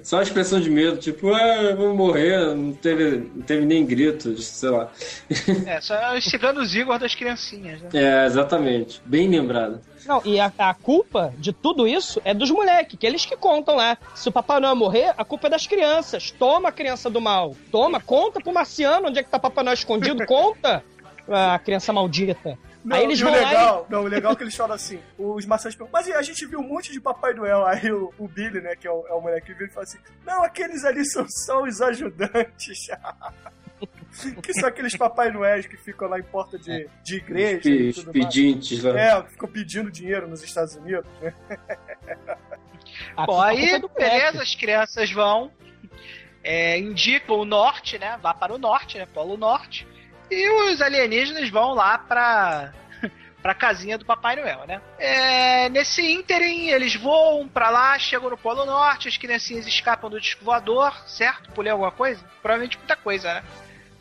[0.01, 4.37] Só a expressão de medo, tipo, ah, vamos morrer, não teve, não teve nem grito,
[4.41, 4.89] sei lá.
[5.67, 7.89] É, só os ciganos Igor das criancinhas, né?
[7.93, 9.01] É, exatamente.
[9.05, 9.81] Bem lembrado.
[10.05, 13.75] Não, e a, a culpa de tudo isso é dos moleques, que eles que contam
[13.75, 13.97] lá.
[14.15, 16.31] Se o Papai Noel morrer, a culpa é das crianças.
[16.31, 17.55] Toma a criança do mal.
[17.71, 20.25] Toma, conta pro marciano onde é que tá Papai Noel escondido.
[20.27, 20.83] Conta
[21.27, 22.57] a criança maldita.
[22.85, 25.43] Não, Aí eles e vão legal, não, o legal é que eles falam assim, os
[25.43, 28.61] marcianos perguntam, mas a gente viu um monte de Papai Noel, aí o, o Billy,
[28.61, 31.25] né, que é o, é o moleque, vira e fala assim, não, aqueles ali são
[31.27, 32.87] só os ajudantes.
[34.43, 38.03] que são aqueles Papai Noéis que ficam lá em porta de, de igreja e Os
[38.03, 38.99] pedintes lá.
[38.99, 41.33] É, que ficam pedindo dinheiro nos Estados Unidos, né?
[43.17, 43.95] A Bom, aí, é moleque.
[43.97, 45.51] beleza, as crianças vão,
[46.43, 48.17] é, indicam o norte, né?
[48.21, 49.07] Vá para o norte, né?
[49.07, 49.87] Polo Norte.
[50.29, 52.73] E os alienígenas vão lá pra,
[53.41, 54.81] pra casinha do Papai Noel, né?
[54.97, 60.19] É, nesse ínterim, eles voam pra lá, chegam no Polo Norte, as criancinhas escapam do
[60.19, 61.51] disco voador, certo?
[61.51, 62.23] Pulei alguma coisa?
[62.41, 63.43] Provavelmente muita coisa, né?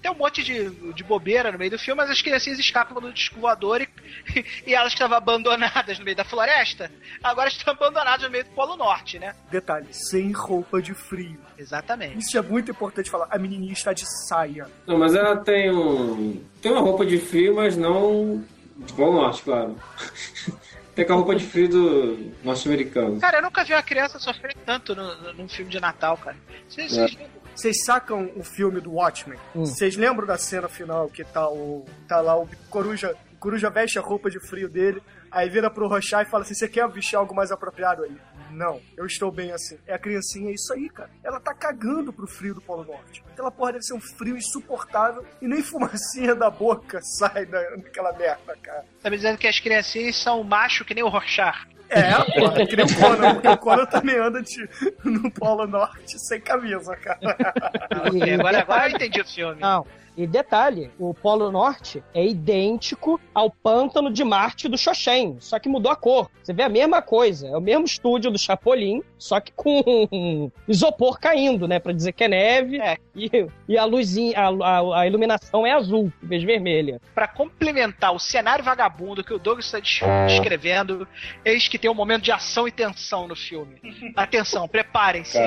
[0.04, 3.10] Tem um monte de, de bobeira no meio do filme, mas as criancinhas escapam do
[3.10, 3.88] disco voador e,
[4.66, 8.50] e elas que estavam abandonadas no meio da floresta, agora estão abandonadas no meio do
[8.50, 9.34] Polo Norte, né?
[9.50, 11.40] Detalhe, sem roupa de frio.
[11.56, 12.18] Exatamente.
[12.18, 14.66] Isso é muito importante falar, a menininha está de saia.
[14.86, 16.44] Não, mas ela tem um.
[16.60, 18.44] Tem uma roupa de frio, mas não.
[18.76, 19.74] De Polo Norte, claro.
[21.02, 23.18] com a roupa de frio do norte-americano.
[23.20, 26.37] Cara, eu nunca vi uma criança sofrer tanto no, no- num filme de Natal, cara.
[26.68, 27.09] Vocês, É.
[27.09, 29.38] vocês- Vocês sacam o filme do Watchmen?
[29.54, 29.64] Hum.
[29.64, 31.85] Vocês lembram da cena final que tá o.
[32.09, 33.14] tá lá o coruja.
[33.33, 36.54] O coruja veste a roupa de frio dele, aí vira pro Rochá e fala assim:
[36.54, 38.16] você quer vestir algo mais apropriado aí?
[38.54, 39.76] Não, eu estou bem assim.
[39.86, 41.10] É a criancinha, é isso aí, cara.
[41.24, 43.22] Ela tá cagando pro frio do Polo Norte.
[43.32, 48.12] Aquela porra deve ser um frio insuportável e nem fumacinha da boca sai da, daquela
[48.12, 48.84] merda, cara.
[49.02, 51.66] tá me dizendo que as criancinhas são macho que nem o Rorschach.
[51.88, 54.68] É, porra, que nem o Conan, porque o Conan também anda de,
[55.04, 57.18] no Polo Norte sem camisa, cara.
[58.14, 59.60] E- e agora, agora eu entendi o filme.
[59.60, 59.86] Não.
[60.16, 65.68] E detalhe, o Polo Norte é idêntico ao pântano de Marte do Xoxen, só que
[65.68, 66.31] mudou a cor.
[66.42, 69.83] Você vê a mesma coisa, é o mesmo estúdio do Chapolin, só que com
[70.68, 72.81] isopor caindo, né, Pra dizer que é neve.
[72.81, 72.96] É.
[73.16, 73.31] E,
[73.68, 77.00] e a luzinha, a, a- a iluminação é azul, em vez de vermelha.
[77.14, 81.07] Pra complementar o cenário vagabundo que o Douglas está des- descrevendo,
[81.44, 83.77] eis que tem um momento de ação e tensão no filme.
[84.16, 85.38] Atenção, preparem-se,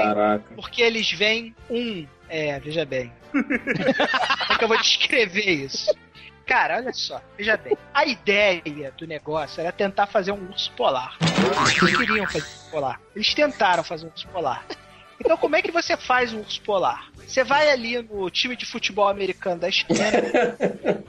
[0.55, 2.05] porque eles veem um.
[2.29, 3.11] É, veja bem.
[4.49, 5.93] É que eu vou descrever isso?
[6.45, 7.77] Cara, olha só, veja bem.
[7.93, 11.17] A ideia do negócio era tentar fazer um urso polar.
[11.75, 13.01] Eles queriam fazer um urso polar.
[13.15, 14.65] Eles tentaram fazer um urso polar.
[15.19, 17.11] Então, como é que você faz um urso polar?
[17.25, 20.03] Você vai ali no time de futebol americano da esquina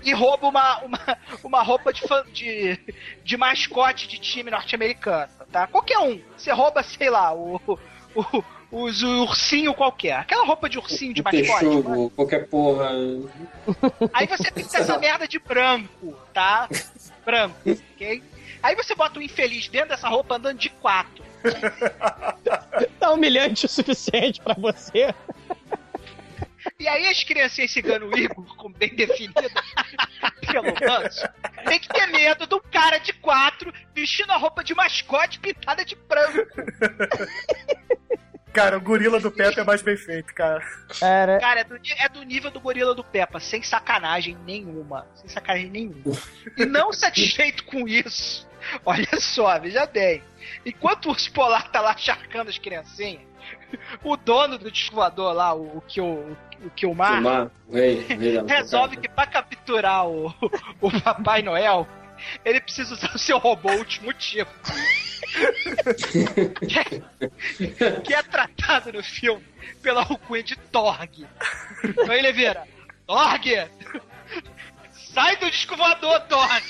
[0.02, 0.98] e rouba uma, uma,
[1.44, 2.76] uma roupa de, fan- de,
[3.22, 5.68] de mascote de time norte-americano, tá?
[5.68, 6.20] Qualquer um.
[6.36, 7.60] Você rouba, sei lá, o,
[8.14, 10.14] o, os- o ursinho qualquer.
[10.14, 11.46] Aquela roupa de ursinho de Um mascote.
[11.46, 11.58] né?
[11.58, 12.90] texugo, qualquer porra.
[14.12, 16.68] Aí você pinta essa merda de branco, tá?
[17.24, 17.56] Branco,
[17.94, 18.22] ok?
[18.62, 21.22] Aí você bota o infeliz dentro dessa roupa andando de quatro.
[22.98, 25.14] Tá humilhante o suficiente pra você.
[26.78, 29.34] E aí as criancinhas cigano Igor, como bem definido
[30.46, 31.26] pelo Manso,
[31.66, 35.84] tem que ter medo de um cara de quatro vestindo a roupa de mascote pintada
[35.84, 36.38] de branco.
[38.58, 40.60] Cara, o gorila do Pepe é mais bem feito, cara.
[40.98, 45.06] Cara, Cara, é do, é do nível do gorila do Peppa, sem sacanagem nenhuma.
[45.14, 46.16] Sem sacanagem nenhuma.
[46.56, 48.48] E não satisfeito com isso,
[48.84, 50.22] olha só, veja bem.
[50.66, 53.22] Enquanto o urso polar tá lá charcando as criancinhas,
[54.02, 58.06] o dono do descoador lá, o, o que o, o Kilmar, Filmar, o rei,
[58.46, 60.34] resolve que pra capturar o,
[60.80, 61.86] o Papai Noel,
[62.44, 64.50] ele precisa usar o seu robô ultimativo.
[64.64, 65.07] que, é,
[68.04, 69.44] que é tratado no filme
[69.82, 71.26] pela alcunha de Torg.
[71.84, 72.66] Então ele vira,
[73.06, 73.68] Torg!
[75.12, 76.62] Sai do disco voador, Torg!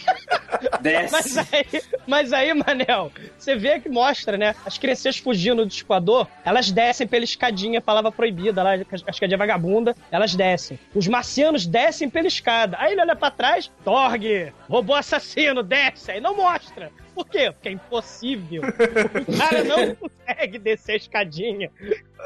[1.10, 4.54] Mas aí, mas aí, Manel, você vê que mostra, né?
[4.64, 9.94] As crianças fugindo do escoador, elas descem pela escadinha, palavra proibida lá, a escadinha vagabunda,
[10.10, 10.78] elas descem.
[10.94, 12.76] Os marcianos descem pela escada.
[12.80, 16.12] Aí ele olha pra trás, Torg, robô assassino, desce.
[16.12, 16.90] Aí não mostra.
[17.14, 17.50] Por quê?
[17.50, 18.62] Porque é impossível.
[18.62, 21.70] O cara não consegue descer a escadinha.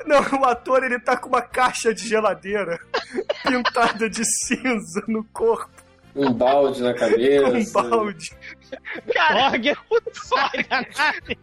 [0.05, 2.79] Não, o ator ele tá com uma caixa de geladeira
[3.42, 5.81] pintada de cinza no corpo,
[6.14, 7.48] Um balde na cabeça.
[7.85, 8.33] um balde.
[9.12, 9.77] Cara, Torg
[10.12, 11.38] sai da nave.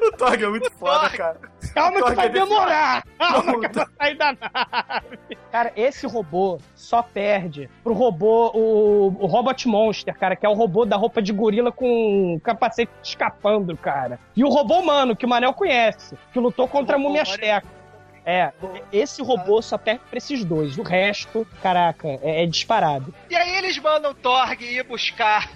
[0.00, 1.40] O Thor é muito foda, cara.
[1.74, 3.04] Calma que Torg vai é demorar.
[3.18, 5.18] Calma que vai sair da nave.
[5.50, 10.54] Cara, esse robô só perde pro robô, o, o Robot Monster, cara, que é o
[10.54, 14.18] robô da roupa de gorila com capacete escapando, cara.
[14.36, 17.81] E o robô humano, que o Manel conhece, que lutou contra a múmia Checa.
[18.24, 18.52] É,
[18.92, 20.78] esse robô só perde pra esses dois.
[20.78, 23.12] O resto, caraca, é, é disparado.
[23.28, 25.50] E aí eles mandam Torg ir buscar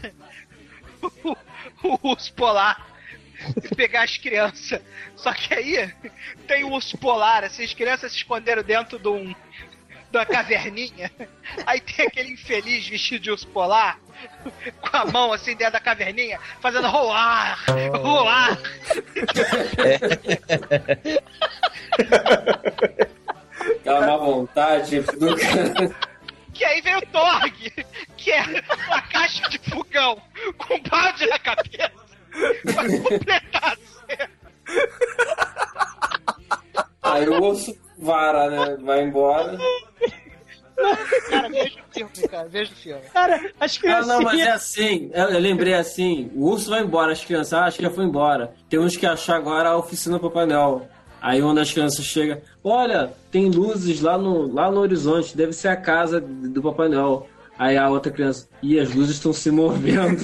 [1.22, 1.36] o,
[1.84, 2.86] o urso polar
[3.62, 4.80] e pegar as crianças.
[5.14, 5.92] Só que aí
[6.48, 9.34] tem o urso polar, assim, as crianças se esconderam dentro de um
[10.12, 11.10] uma caverninha.
[11.66, 13.98] Aí tem aquele infeliz vestido de urso polar
[14.80, 17.58] com a mão assim dentro da caverninha, fazendo rolar,
[17.92, 18.58] rolar.
[23.80, 25.36] Aquela má vontade do.
[26.56, 27.52] Que aí vem o Torg,
[28.16, 28.42] que é
[28.88, 30.18] uma caixa de fogão
[30.56, 31.92] com balde na cabeça
[32.64, 34.30] pra completar a cena.
[37.02, 38.76] Aí o urso vara, né?
[38.82, 39.56] Vai embora.
[41.30, 43.00] Cara, veja o filme, cara, veja o filme.
[43.12, 44.06] Cara, as Ah, crianças.
[44.08, 45.10] não, mas é assim.
[45.14, 46.30] Eu, eu lembrei assim.
[46.34, 48.52] O urso vai embora, as crianças ah, acho que já foi embora.
[48.68, 50.86] Temos que achar agora a oficina do Papai Noel.
[51.20, 55.68] Aí uma das crianças chega, olha, tem luzes lá no, lá no horizonte, deve ser
[55.68, 57.26] a casa do Papai Noel.
[57.58, 60.22] Aí a outra criança, e as luzes estão se movendo.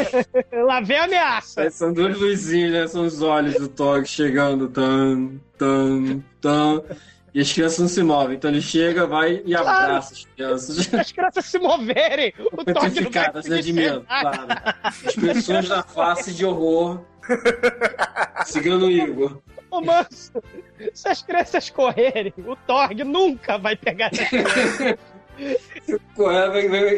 [0.64, 1.62] Lá vem a ameaça.
[1.62, 2.86] Aí são duas luzinhas, né?
[2.86, 6.82] São os olhos do Tog chegando, tan, tan, tan.
[7.34, 8.36] E as crianças não se movem.
[8.36, 10.94] Então ele chega, vai e abraça as crianças.
[10.94, 12.32] As crianças se moverem.
[12.52, 14.46] O Torg não vai né, de medo, claro.
[15.04, 17.00] Expressões na face de horror.
[18.46, 19.38] Seguindo o Igor.
[19.70, 20.32] Ô, Manso,
[20.92, 24.98] se as crianças correrem, o Torg nunca vai pegar essa criança.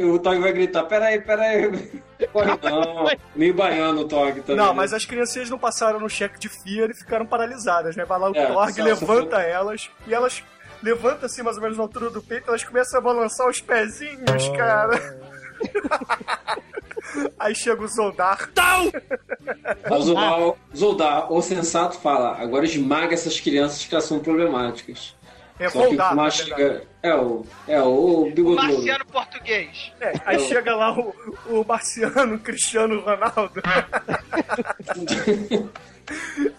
[0.04, 1.70] O Tog vai gritar: peraí, peraí.
[2.32, 3.06] Corre não.
[3.34, 4.56] Meio baiano o Tog também.
[4.56, 4.72] Não, né?
[4.74, 8.04] mas as criancinhas não passaram no cheque de FIA e ficaram paralisadas, né?
[8.04, 10.42] Vai lá o É, Torg, só- levanta elas e elas
[10.82, 14.48] levantam assim mais ou menos na altura do peito, elas começam a balançar os pezinhos,
[14.56, 15.18] cara.
[17.38, 18.50] Aí chega o soldar.
[19.88, 25.14] Mas o mal, Zoldar, o sensato, fala: agora esmaga essas crianças que elas são problemáticas.
[25.58, 26.86] É Só que o chega.
[27.02, 27.44] É o.
[27.68, 28.62] É o bigodudo.
[28.62, 29.92] Marciano português.
[30.00, 31.14] É, aí chega lá o,
[31.46, 33.60] o marciano Cristiano Ronaldo.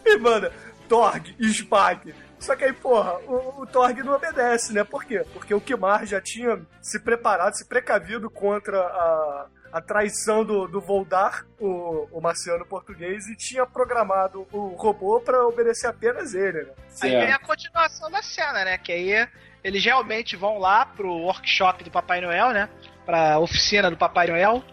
[0.05, 0.53] e manda,
[0.87, 2.13] Torg, esmague.
[2.39, 4.83] Só que aí, porra, o, o Torg não obedece, né?
[4.83, 5.25] Por quê?
[5.33, 10.79] Porque o Kimar já tinha se preparado, se precavido contra a, a traição do, do
[10.79, 16.73] Voldar, o, o marciano português, e tinha programado o robô pra obedecer apenas ele, né?
[17.01, 18.77] Aí vem a continuação da cena, né?
[18.77, 19.27] Que aí
[19.63, 22.69] eles realmente vão lá pro workshop do Papai Noel, né?
[23.03, 24.63] Pra oficina do Papai Noel.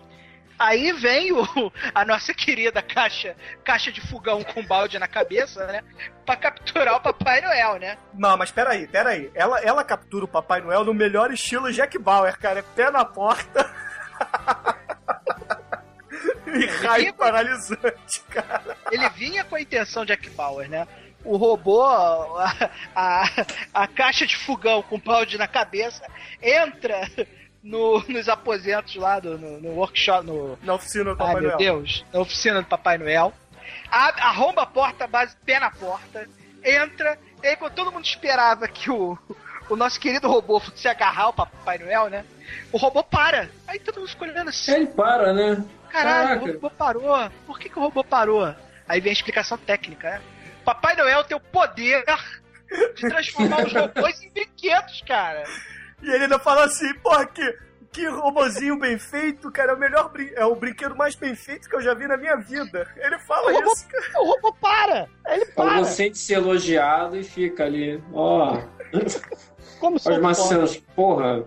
[0.58, 1.46] Aí vem o,
[1.94, 3.34] a nossa querida caixa,
[3.64, 5.82] caixa de fogão com balde na cabeça, né?
[6.26, 7.96] Pra capturar o Papai Noel, né?
[8.12, 9.30] Não, mas peraí, peraí.
[9.34, 12.58] Ela, ela captura o Papai Noel no melhor estilo Jack Bauer, cara.
[12.58, 13.64] É pé na porta.
[16.56, 18.76] e raio paralisante, cara.
[18.90, 20.86] Ele vinha com a intenção de Jack Bauer, né?
[21.24, 22.54] O robô, a,
[22.94, 23.24] a,
[23.74, 26.02] a caixa de fogão com balde na cabeça,
[26.42, 27.08] entra
[27.62, 31.42] no- nos aposentos lá do no, no workshop, no, Na oficina do Ai, Papai meu
[31.42, 31.58] Noel.
[31.58, 33.32] Deus, na oficina do Papai Noel.
[33.90, 36.26] A- Arromba a porta, base pé na porta,
[36.64, 39.18] entra, e aí quando todo mundo esperava que o,
[39.68, 42.24] o nosso querido robô fosse agarrar o Papai Noel, né?
[42.72, 43.50] O robô para.
[43.68, 44.72] Aí todo mundo ficou olhando assim.
[44.72, 45.62] Ele para, né?
[45.90, 46.44] Caralho, Caraca.
[46.44, 47.30] o robô parou.
[47.46, 48.54] Por que, que o robô parou?
[48.88, 50.22] Aí vem a explicação técnica, né?
[50.64, 52.04] Papai Noel tem o poder
[52.94, 55.44] de transformar os robôs em brinquedos, cara.
[56.02, 57.58] E ele ainda fala assim, porra, que,
[57.92, 59.72] que robozinho bem feito, cara.
[59.72, 62.16] É o melhor brin- é o brinquedo mais bem feito que eu já vi na
[62.16, 62.86] minha vida.
[62.96, 64.20] Ele fala O robô- isso, cara.
[64.20, 65.08] O robô para!
[65.28, 65.70] Ele O para!
[65.76, 68.02] robô sente-se elogiado e fica ali.
[68.12, 68.60] Ó.
[69.78, 71.44] Como Os são marcianos, porra.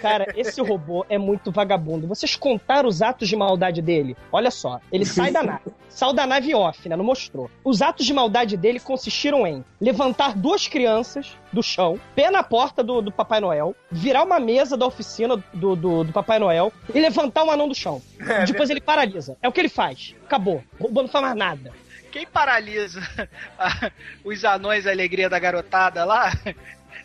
[0.00, 2.06] Cara, esse robô é muito vagabundo.
[2.06, 4.16] Vocês contaram os atos de maldade dele?
[4.32, 5.60] Olha só, ele sai da nave.
[5.88, 6.96] Saiu da nave off, né?
[6.96, 7.50] Não mostrou.
[7.64, 12.82] Os atos de maldade dele consistiram em levantar duas crianças do chão, pé na porta
[12.82, 17.00] do, do Papai Noel, virar uma mesa da oficina do, do, do Papai Noel e
[17.00, 18.00] levantar um anão do chão.
[18.20, 19.36] É, Depois ele paralisa.
[19.42, 20.14] É o que ele faz.
[20.24, 20.62] Acabou.
[20.78, 21.72] O robô não faz mais nada.
[22.12, 23.00] Quem paralisa
[23.58, 23.90] a-
[24.24, 26.32] os anões da alegria da garotada lá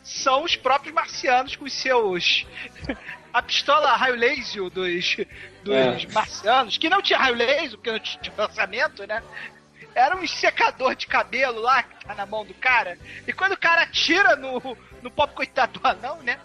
[0.05, 2.45] são os próprios marcianos com os seus.
[3.33, 5.17] A pistola raio laser dos,
[5.61, 6.07] dos É.
[6.13, 9.21] marcianos, que não tinha raio laser, porque não tinha lançamento, né?
[9.93, 12.97] Era um secador de cabelo lá que tá na mão do cara.
[13.27, 16.39] E quando o cara atira no, no pobre coitado do anão, né?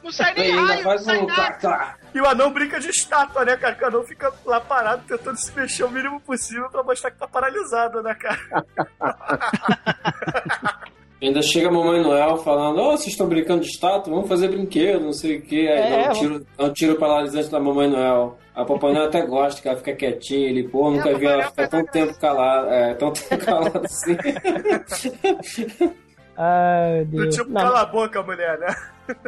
[0.00, 1.42] Não sai nem ainda raio, não sai um nada.
[1.42, 1.96] tá, tá.
[2.14, 3.74] E o anão brinca de estátua, né, cara?
[3.74, 7.18] Que o anão fica lá parado, tentando se mexer o mínimo possível pra mostrar que
[7.18, 8.38] tá paralisado, né, cara?
[11.20, 15.00] Ainda chega a Mamãe Noel falando, ó, vocês estão brincando de estátua, vamos fazer brinquedo,
[15.06, 15.68] não sei o quê.
[15.68, 18.38] Aí É, dá um tiro, dá um tiro paralisante da Mamãe Noel.
[18.54, 21.44] A Papai Noel até gosta que ela fica quietinha, ele, pô, nunca É, vi ela
[21.44, 24.16] ficar tão tempo calada, é, tão tempo calada assim.
[26.36, 27.34] Ai, Do Deus.
[27.34, 28.68] tipo, Não, cala a boca, mulher, né?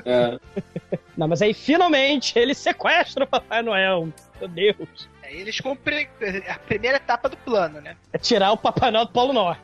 [0.05, 0.39] É.
[1.17, 4.09] não, mas aí finalmente ele sequestra o Papai Noel.
[4.39, 5.09] Meu Deus.
[5.25, 6.09] Aí Eles cumprem
[6.49, 7.97] a primeira etapa do plano, né?
[8.13, 9.61] É tirar o Papai Noel do Polo Norte.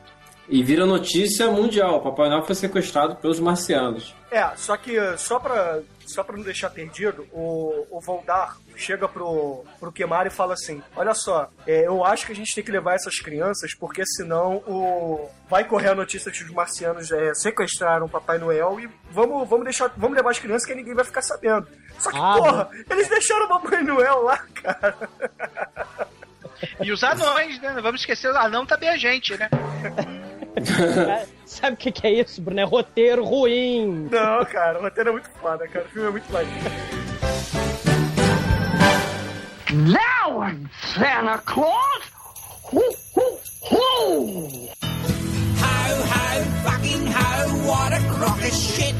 [0.49, 4.15] E vira notícia mundial, Papai Noel foi sequestrado pelos marcianos.
[4.31, 9.65] É, só que só pra, só pra não deixar perdido, o, o Voldar chega pro,
[9.79, 12.71] pro Kemar e fala assim: Olha só, é, eu acho que a gente tem que
[12.71, 18.05] levar essas crianças, porque senão o, vai correr a notícia que os marcianos é, sequestraram
[18.05, 21.21] o Papai Noel e vamos, vamos, deixar, vamos levar as crianças que ninguém vai ficar
[21.21, 21.67] sabendo.
[21.99, 24.97] Só que, Ah, porra, eles deixaram o Papai Noel lá, cara.
[26.81, 27.73] E os anões, né?
[27.73, 29.49] Não vamos esquecer, o anão também é gente, né?
[30.75, 32.59] Cara, Sabe o que, que é isso, Bruno?
[32.59, 34.09] É roteiro ruim.
[34.11, 35.85] Não, cara, o roteiro é muito foda, cara.
[35.85, 36.57] O filme é muito maneiro.
[39.73, 42.03] Now I'm Santa Claus.
[42.71, 42.81] Ho,
[43.15, 44.69] ho, ho!
[45.57, 48.95] Ho, ho, fucking ho, what a crock of shit.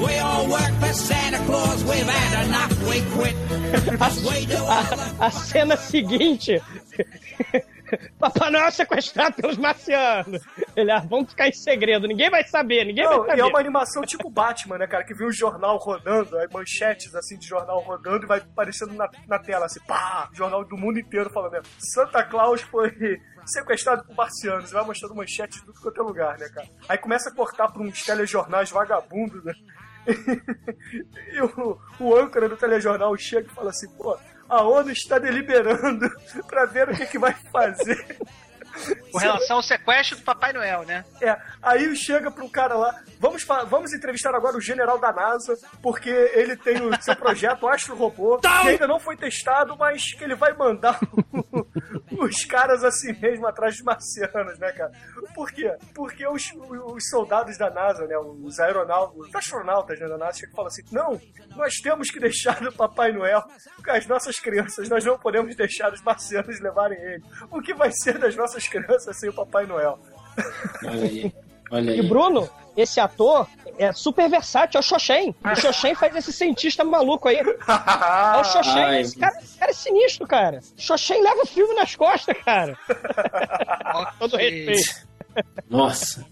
[0.00, 3.34] We all work for Santa Claus, we've had enough, we quit.
[4.00, 6.62] All the A cena seguinte.
[8.18, 10.42] Papai Noel sequestrado pelos marcianos.
[10.74, 13.40] Ele, ah, vamos ficar em segredo, ninguém vai saber, ninguém Não, vai e saber.
[13.40, 15.04] é uma animação tipo Batman, né, cara?
[15.04, 19.08] Que vê o jornal rodando, aí manchetes assim de jornal rodando e vai aparecendo na,
[19.26, 20.28] na tela assim, pá!
[20.32, 21.62] Jornal do mundo inteiro falando, né?
[21.78, 22.90] Santa Claus foi
[23.46, 24.70] sequestrado por marcianos.
[24.70, 26.68] E vai mostrando manchetes de tudo quanto é lugar, né, cara?
[26.88, 29.52] Aí começa a cortar pra uns telejornais vagabundos, né?
[31.32, 34.16] e o, o âncora do telejornal chega e fala assim, pô,
[34.48, 36.08] a ONU está deliberando
[36.46, 38.18] pra ver o que, que vai fazer.
[39.12, 41.04] Com relação ao sequestro do Papai Noel, né?
[41.20, 46.10] É, aí chega pro cara lá, vamos, vamos entrevistar agora o general da NASA, porque
[46.10, 50.34] ele tem o seu projeto Astro Robô, que ainda não foi testado, mas que ele
[50.34, 50.98] vai mandar
[52.18, 54.92] os caras assim mesmo atrás dos marcianos, né, cara?
[55.34, 55.74] Por quê?
[55.94, 60.52] Porque os, os soldados da NASA, né, os aeronautas, os astronautas né, da NASA, chegam
[60.52, 61.20] e falam assim, não,
[61.56, 63.42] nós temos que deixar o Papai Noel
[63.84, 67.24] com as nossas crianças, nós não podemos deixar os marcianos levarem ele.
[67.50, 69.98] O que vai ser das nossas crianças sem o Papai Noel?
[70.84, 71.34] Olha aí.
[71.70, 72.08] Olha E aí.
[72.08, 73.48] Bruno, esse ator
[73.78, 75.34] é super versátil, é o Xoxen.
[75.44, 77.36] O Xoxen faz esse cientista maluco aí.
[77.38, 78.84] É o Xoxen.
[78.84, 79.00] Ai.
[79.00, 80.60] Esse cara, esse cara é sinistro, cara.
[80.76, 82.76] Xoxen leva o filme nas costas, cara.
[84.18, 85.06] Todo respeito.
[85.68, 86.24] Nossa.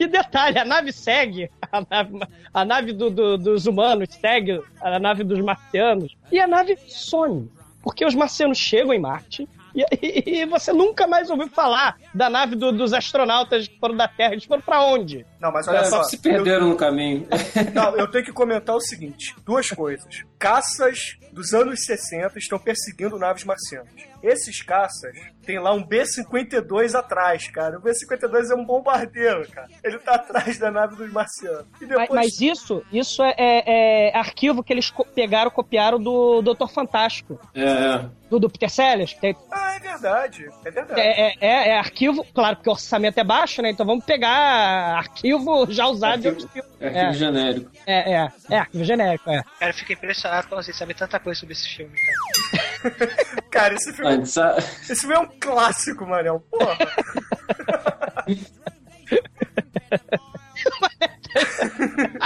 [0.00, 2.18] E detalhe, a nave segue, a nave,
[2.52, 7.48] a nave do- do- dos humanos segue a nave dos marcianos, e a nave some.
[7.80, 12.28] Porque os marcianos chegam em Marte, e, e- e você nunca mais ouviu falar da
[12.30, 14.32] nave do- dos astronautas que foram da Terra.
[14.32, 15.24] Eles foram pra onde?
[15.40, 16.02] Não, mas olha É, só.
[16.04, 17.26] se perderam no caminho.
[17.30, 20.22] Eu, não, eu tenho que comentar o seguinte: duas coisas.
[20.38, 23.92] Caças dos anos 60 estão perseguindo naves marcianas.
[24.22, 25.14] Esses caças
[25.44, 27.78] tem lá um B-52 atrás, cara.
[27.78, 29.68] O B-52 é um bombardeiro, cara.
[29.82, 31.66] Ele tá atrás da nave dos marcianos.
[31.80, 32.10] E Mas, depois.
[32.10, 37.40] mas isso, isso é, é- é arquivo que eles co- pegaram, copiaram do Doutor Fantástico,
[37.54, 38.04] É, é.
[38.28, 39.14] do, do Peter Sellers.
[39.14, 40.48] tem- Ah, é verdade.
[40.64, 41.00] É verdade.
[41.00, 43.70] É, é- é- é arquivo, claro, porque o orçamento é baixo, né?
[43.70, 46.70] Então vamos pegar arquivo já usado de Arquivo- outros filmes.
[46.80, 47.12] É arquivo É.
[47.14, 47.70] genérico.
[47.86, 49.42] É, é, é arquivo genérico, é.
[49.58, 53.39] Cara, eu fico impressionado quando vocês sabem tanta coisa sobre esse filme, cara.
[53.50, 56.44] Cara, esse filme, A gente sabe- esse filme é um clássico, Manel.
[56.50, 56.76] Porra.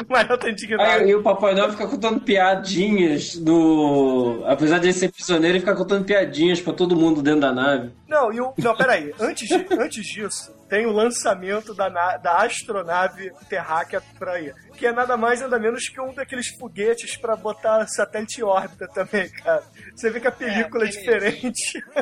[0.08, 0.90] O Manel tá indignado.
[0.90, 4.42] Aí, e o Papai Noel fica contando piadinhas do.
[4.46, 7.90] Apesar de ele ser prisioneiro, ele fica contando piadinhas pra todo mundo dentro da nave.
[8.08, 8.52] Não, e o.
[8.58, 9.12] Não, peraí.
[9.20, 14.52] Antes, de- antes disso, tem o lançamento da, da astronave terráquea pra aí.
[14.76, 18.88] Que é nada mais nada menos que um daqueles foguetes pra botar satélite em órbita
[18.88, 19.62] também, cara.
[19.94, 21.78] Você vê que a película é, tem diferente.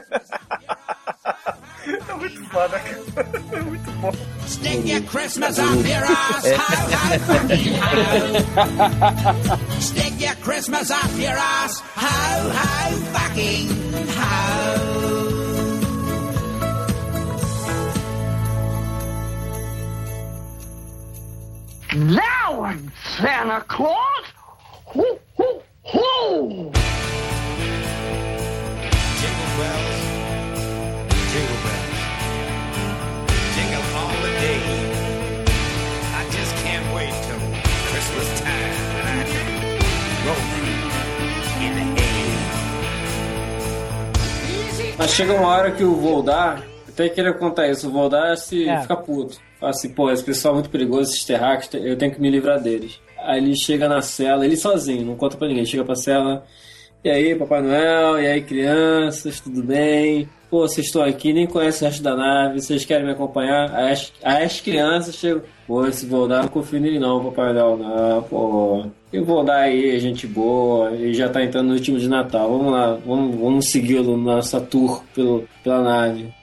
[1.84, 3.02] é muito foda, cara.
[3.52, 4.10] É muito bom.
[4.46, 6.46] Stick your Christmas up your ass.
[6.46, 7.74] How, how, fucking
[9.36, 9.80] how.
[9.82, 11.82] Stick your Christmas up your ass.
[11.94, 13.68] How, how, fucking
[14.16, 15.31] how.
[21.94, 24.24] Now I'm Santa Claus.
[24.94, 26.72] Hoo, hoo, hoo.
[29.20, 29.98] Jingle bells,
[31.32, 31.98] jingle bells,
[33.54, 34.60] jingle all the day.
[36.14, 37.40] I just can't wait till
[37.90, 39.46] Christmas time when I can
[40.26, 40.44] roll
[41.60, 42.32] in the hay.
[44.98, 48.80] Mas chega uma hora que o Voldar, até queria contar isso, o Voldar se É.
[48.80, 49.38] fica puto.
[49.62, 52.60] Fala assim, pô, esse pessoal é muito perigoso, esses terráqueos, eu tenho que me livrar
[52.60, 52.98] deles.
[53.16, 56.44] Aí ele chega na cela, ele sozinho, não conta pra ninguém, chega pra cela,
[57.04, 60.28] e aí, Papai Noel, e aí, crianças, tudo bem?
[60.50, 63.72] Pô, vocês estão aqui, nem conhecem o resto da nave, vocês querem me acompanhar?
[63.72, 68.22] Aí as, as crianças chegam, pô, esse Voldar não confio nele não, Papai Noel, não,
[68.24, 68.86] pô.
[69.12, 72.72] Eu vou dar aí, gente boa, ele já tá entrando no último de Natal, vamos
[72.72, 76.41] lá, vamos, vamos segui-lo na nossa tour pelo, pela nave.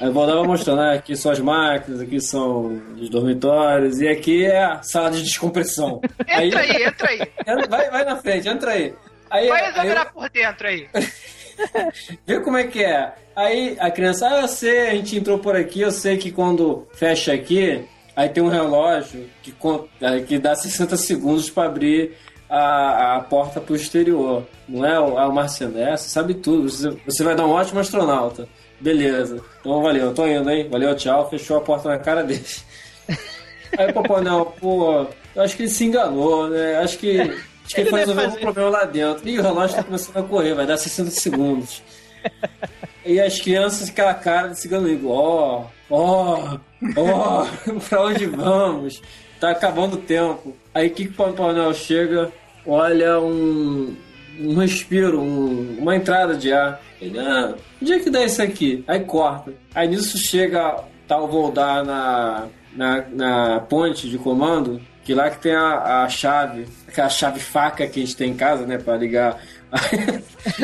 [0.00, 4.64] Aí vai mostrando, ah, aqui são as máquinas, aqui são os dormitórios, e aqui é
[4.64, 6.00] a sala de descompressão.
[6.26, 7.20] Entra aí, entra aí.
[7.46, 8.92] Entra- Vai, vai na frente, entra aí.
[9.30, 10.88] Aí, Vai aí examinar por dentro aí.
[12.26, 13.12] Vê como é que é.
[13.34, 16.86] Aí a criança, ah, eu sei, a gente entrou por aqui, eu sei que quando
[16.94, 17.84] fecha aqui,
[18.14, 19.54] aí tem um relógio que,
[20.26, 22.12] que dá 60 segundos para abrir
[22.48, 24.46] a, a porta pro exterior.
[24.68, 27.50] Não é o, ah, o Marciano, é, você sabe tudo, você, você vai dar um
[27.50, 28.48] ótimo astronauta.
[28.80, 30.68] Beleza, então valeu, tô indo, hein?
[30.70, 32.44] Valeu, tchau, fechou a porta na cara dele.
[33.78, 36.76] Aí o Papai Noel, pô, eu acho que ele se enganou, né?
[36.76, 39.28] Acho que, acho que ele, foi resolver um problema lá dentro.
[39.28, 41.82] E o relógio tá começando a correr, vai dar 60 segundos.
[43.04, 46.58] E as crianças, aquela cara de cigano igual, ó, ó,
[46.96, 47.46] ó,
[47.88, 49.00] pra onde vamos?
[49.40, 50.56] Tá acabando o tempo.
[50.74, 52.32] Aí o que que o Papai Noel chega,
[52.66, 53.96] olha um,
[54.40, 56.80] um respiro, um- uma entrada de ar.
[57.00, 58.84] Ele, ah, onde é que dá isso aqui?
[58.86, 59.52] Aí corta.
[59.74, 65.54] Aí nisso chega tal Voldar na, na, na ponte de comando, que lá que tem
[65.54, 69.38] a, a chave, aquela chave faca que a gente tem em casa, né, pra ligar.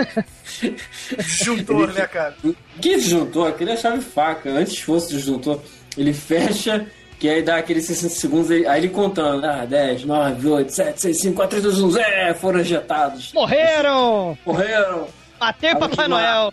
[1.17, 2.35] Disjuntor, né, cara?
[2.81, 3.49] Que disjuntor?
[3.49, 4.51] Aquele é chave faca.
[4.51, 5.61] Antes fosse disjuntor.
[5.97, 6.87] Ele fecha,
[7.23, 9.45] que aí dá aqueles 60 segundos, aí ele contando.
[9.45, 12.35] Ah, 10, 9, 8, 7, 6, 5, 4, 3, 2, 1, Zé!
[12.35, 13.33] Foram ejetados.
[13.33, 14.37] Morreram!
[14.45, 15.07] Morreram.
[15.41, 16.53] Olha Papai Noel!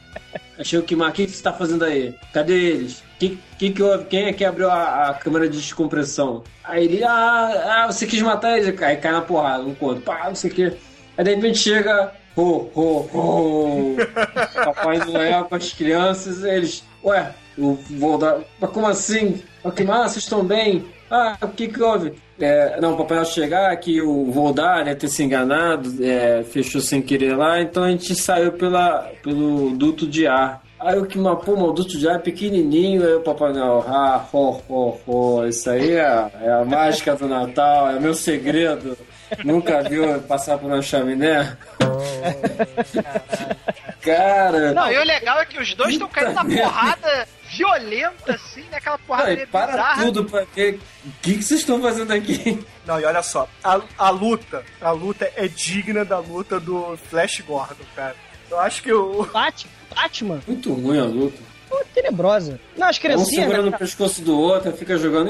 [0.59, 2.13] Achei o que O que que você tá fazendo aí?
[2.32, 3.03] Cadê eles?
[3.17, 4.05] Que, que que houve?
[4.05, 6.43] Quem é que abriu a, a câmera de descompressão?
[6.63, 8.80] Aí ele, ah, ah, você quis matar eles?
[8.80, 10.01] Aí cai na porrada, um conto.
[10.01, 10.78] Pá, não sei o que.
[11.17, 13.95] Aí de repente chega, ho, ho, ho.
[14.53, 18.39] Papai Noel com as crianças, eles, ué, eu vou dar.
[18.59, 19.41] Mas como assim?
[19.63, 20.85] Ok, mas vocês estão bem?
[21.11, 22.13] Ah, o que que houve?
[22.39, 26.79] É, não, o Papai Noel chegar, que o Voldar deve ter se enganado, é, fechou
[26.79, 30.61] sem querer lá, então a gente saiu pela, pelo duto de ar.
[30.79, 34.23] Aí o que mas o duto de ar é pequenininho, aí o Papai Noel, ah,
[34.31, 38.97] ho, ho, ho, isso aí é, é a mágica do Natal, é o meu segredo.
[39.43, 41.55] Nunca viu passar por uma chaminé?
[44.01, 46.63] Cara, Não, e o legal é que os dois estão caindo na merda.
[46.63, 47.27] porrada
[47.60, 48.78] violenta, assim, né?
[48.78, 50.03] Aquela porrada para bizarra.
[50.05, 52.66] tudo pra ver o que, que vocês estão fazendo aqui.
[52.86, 57.41] Não, e olha só, a, a luta, a luta é digna da luta do Flash
[57.41, 58.16] Gordon, cara.
[58.49, 59.26] Eu acho que o.
[59.26, 61.38] Batman, Batman, Muito ruim a luta.
[61.68, 62.60] pô, tenebrosa.
[62.78, 63.43] Não, as Um criancinhas.
[63.43, 63.76] segurando né?
[63.76, 65.30] o pescoço do outro, fica jogando.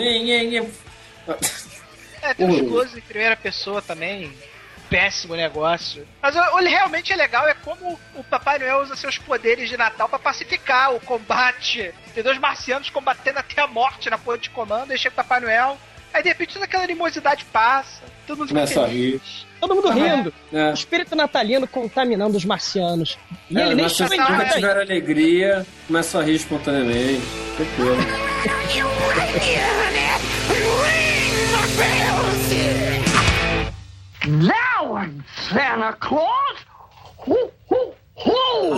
[2.22, 4.32] É, tem uns close em primeira pessoa também.
[4.90, 6.08] Péssimo negócio.
[6.22, 9.78] Mas o, o realmente é legal é como o Papai Noel usa seus poderes de
[9.78, 11.94] Natal pra pacificar o combate.
[12.14, 15.78] Tem dois marcianos combatendo até a morte na porra de comando, chega o Papai Noel.
[16.12, 18.02] Aí de repente toda aquela animosidade passa.
[18.26, 19.22] Todo mundo Começa a rir.
[19.60, 20.34] Todo mundo rindo.
[20.52, 20.72] É.
[20.72, 23.18] O espírito natalino contaminando os marcianos.
[23.50, 24.50] E É, ele nem sabe nunca nada.
[24.56, 27.22] tiveram alegria, começa a rir espontaneamente.
[27.58, 27.98] Tranquilo.
[34.28, 36.66] Now I'm Santa Claus.
[37.26, 38.76] Hoo, hoo, hoo.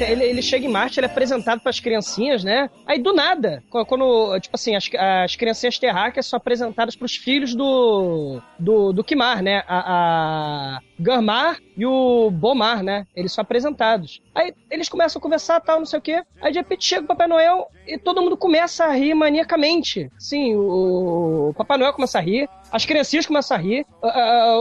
[0.00, 2.70] ele, ele chega em Marte, ele é apresentado pras criancinhas, né?
[2.86, 4.88] Aí do nada, quando- tipo assim, as,
[5.22, 8.40] as criancinhas terráqueas são apresentadas pros filhos do.
[8.58, 9.62] do, do Kimar, né?
[9.66, 13.06] A, a Garmar e o Bomar, né?
[13.14, 14.20] Eles são apresentados.
[14.34, 16.22] Aí eles começam a conversar tal, não sei o quê.
[16.40, 20.10] Aí de repente chega o Papai Noel e todo mundo começa a rir maniacamente.
[20.18, 24.56] Sim, o, Papai Noel começa a rir, as criancinhas começam a rir, a-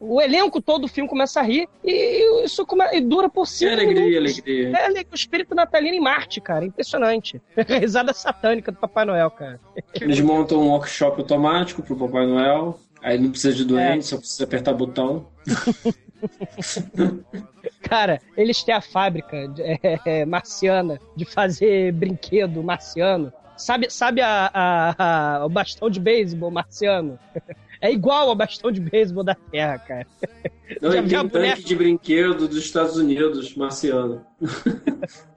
[0.00, 3.50] o, elenco todo do filme começa a rir e isso come- e dura por Que
[3.50, 4.42] cinco alegria, minutos.
[4.42, 4.76] alegria.
[4.78, 6.64] É o espírito natalino em Marte, cara.
[6.64, 7.40] Impressionante.
[7.80, 9.60] Risada satânica do Papai Noel, cara.
[10.00, 12.78] Eles montam um workshop automático pro Papai Noel.
[13.04, 15.26] Aí não precisa de doente, só precisa apertar botão.
[17.82, 23.30] Cara, eles têm a fábrica de- é, é, marciana de fazer brinquedo marciano.
[23.58, 27.18] Sabe, sabe a, a- a- o bastão de beisebol marciano?
[27.84, 30.06] É igual ao bastão de beisebol da Terra, cara.
[30.80, 34.24] Não, Já e tem um tanque de brinquedo dos Estados Unidos, marciano.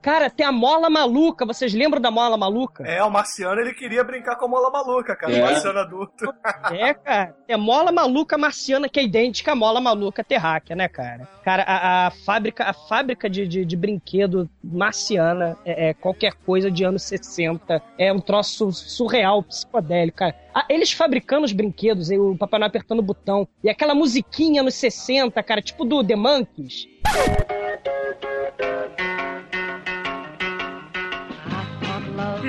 [0.00, 1.44] Cara, tem a mola maluca.
[1.44, 2.84] Vocês lembram da mola maluca?
[2.84, 5.32] É, o Marciano ele queria brincar com a mola maluca, cara.
[5.32, 5.42] É.
[5.42, 6.34] O Marciano adulto.
[6.72, 7.34] É, cara.
[7.46, 11.28] É mola maluca marciana que é idêntica à mola maluca terráquea, né, cara?
[11.44, 16.70] Cara, a, a fábrica, a fábrica de, de, de brinquedo marciana é, é qualquer coisa
[16.70, 17.82] de anos 60.
[17.98, 20.34] É um troço surreal, psicodélico, cara.
[20.54, 23.46] Ah, eles fabricando os brinquedos, e Papai Noel apertando o botão.
[23.62, 26.86] E aquela musiquinha nos 60, cara, tipo do The Monkeys.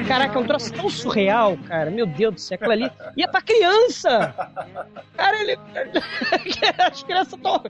[0.07, 1.91] Caraca, é um troço tão surreal, cara.
[1.91, 2.91] Meu Deus do céu, aquilo ali.
[3.15, 4.33] E é pra criança!
[5.15, 5.57] Cara, ele.
[6.79, 7.63] As crianças tão...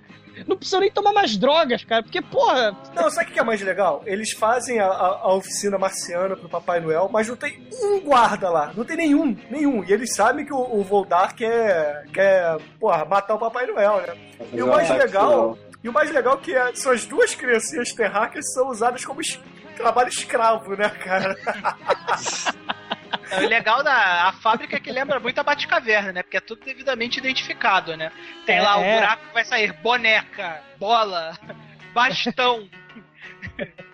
[0.50, 2.04] não precisam nem tomar mais drogas, cara.
[2.04, 2.76] Porque, porra.
[2.94, 4.02] Não, sabe o que é mais legal?
[4.06, 8.50] Eles fazem a, a- a oficina marciana pro Papai Noel, mas não tem um guarda
[8.50, 8.72] lá.
[8.76, 9.84] Não tem nenhum, nenhum.
[9.84, 14.16] E eles sabem que o, o Voldar quer, quer, porra, matar o Papai Noel, né?
[14.52, 17.94] E o mais legal, e o mais legal é que é- são as duas criancinhas
[17.94, 19.40] terráqueas são usadas como es-
[19.78, 21.38] trabalho escravo, né, cara?
[23.38, 26.24] O legal da a fábrica é que lembra muito a Batcaverna, né?
[26.24, 28.12] Porque é tudo devidamente identificado, né?
[28.46, 29.00] Tem É, lá o é.
[29.00, 31.38] buraco que vai sair boneca, bola,
[31.94, 32.68] bastão.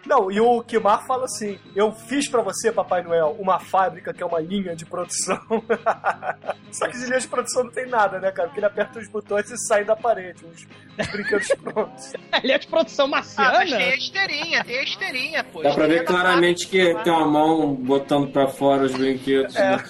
[0.05, 4.21] Não, e o Kimar fala assim: Eu fiz pra você, Papai Noel, uma fábrica que
[4.21, 5.39] é uma linha de produção.
[6.71, 8.47] Só que de linha de produção não tem nada, né, cara?
[8.49, 10.67] Porque ele aperta os botões e sai da parede, os,
[10.99, 12.13] os brinquedos prontos.
[12.43, 13.51] Ele é de produção Ah, marciana.
[13.57, 15.63] mas tem a esteirinha, tem a esteirinha, pô.
[15.63, 19.55] Dá pra ver claramente que tem uma mão botando pra fora os brinquedos.
[19.55, 19.77] É.
[19.77, 19.83] né?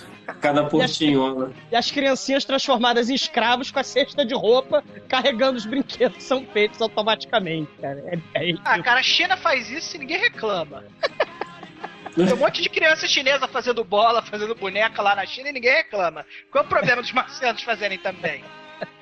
[0.46, 1.52] Cada portinhola.
[1.72, 6.24] E as criancinhas transformadas em escravos com a cesta de roupa, carregando os brinquedos que
[6.24, 8.04] são feitos automaticamente, cara.
[8.34, 10.84] É, é Ah, cara, a China faz isso e ninguém reclama.
[12.16, 15.74] Tem um monte de criança chinesa fazendo bola, fazendo boneca lá na China e ninguém
[15.74, 16.26] reclama.
[16.50, 18.42] Qual é o problema dos marcianos fazerem também?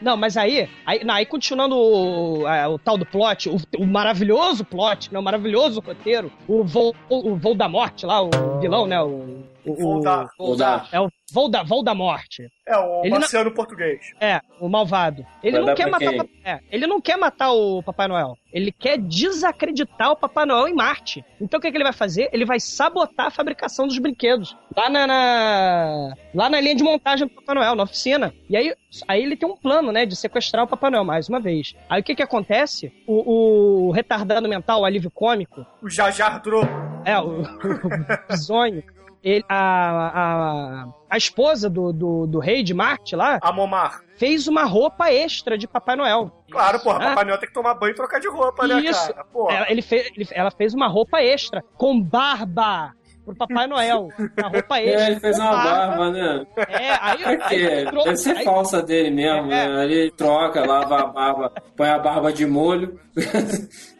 [0.01, 3.85] Não, mas aí, aí, não, aí continuando o, a- o tal do plot, o, o
[3.85, 8.29] maravilhoso plot, né, o maravilhoso roteiro, o voo, o voo da morte lá, o
[8.59, 9.42] vilão, né, o...
[9.65, 10.27] o Voldar.
[10.39, 10.89] o- Voldar.
[10.91, 12.47] É o voo da, voo da morte.
[12.67, 13.99] É, o Ele não- marciano português.
[14.21, 15.25] É, o malvado.
[15.41, 15.99] Ele Vai não quer matar.
[16.09, 16.09] quem?
[16.09, 18.35] o Papai- é, ele não quer matar o Papai Noel.
[18.53, 21.25] Ele quer desacreditar o Papai Noel em Marte.
[21.41, 22.29] Então o que, que ele vai fazer?
[22.31, 24.55] Ele vai sabotar a fabricação dos brinquedos.
[24.77, 28.33] Lá na, na- lá na linha de montagem do Papai Noel, na oficina.
[28.49, 28.73] E aí,
[29.07, 31.73] aí ele tem um plano, né, de sequestrar o Papai Noel mais uma vez.
[31.89, 32.93] Aí o que que acontece?
[33.07, 36.69] O, o retardado mental, o alívio cômico, O Jajar Drogo.
[37.05, 38.83] é, o, o bizonho,
[39.23, 44.01] ele, a, a, a esposa do, do, do rei de Marte lá, A Momar.
[44.17, 46.31] fez uma roupa extra de Papai Noel.
[46.51, 47.09] Claro, porra, Ah.
[47.09, 49.13] Papai Noel tem que tomar banho e trocar de roupa, né, Isso.
[49.13, 49.25] cara?
[49.25, 49.55] Porra.
[49.55, 52.91] Ela, ele fez, ele- ela fez uma roupa extra com barba
[53.25, 54.09] pro Papai Noel.
[54.37, 55.01] Uma roupa extra.
[55.03, 56.45] É, ele fez uma barba, né?
[56.67, 57.55] É, aí, Pra quê?
[57.55, 59.67] aí entrou- Deve ser aí- falsa dele mesmo, É.
[59.69, 59.85] né?
[59.85, 62.99] Ele troca, lava a barba, põe a barba de molho.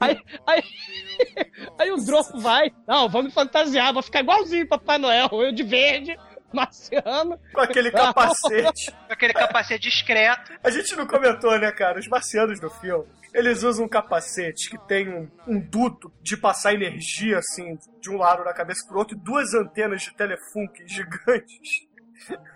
[0.00, 0.62] Aí, aí,
[1.78, 2.72] aí o Drogo vai.
[2.86, 5.28] Não, me fantasiar, vou ficar igualzinho Papai Noel.
[5.32, 6.16] Eu de verde,
[6.52, 7.38] marciano.
[7.52, 8.90] Com aquele capacete.
[9.06, 10.52] Com aquele capacete discreto.
[10.62, 11.98] A gente não comentou, né, cara?
[11.98, 16.74] Os marcianos do filme, eles usam um capacete que tem um, um duto de passar
[16.74, 21.86] energia, assim, de um lado da cabeça pro outro, e duas antenas de telefunk gigantes.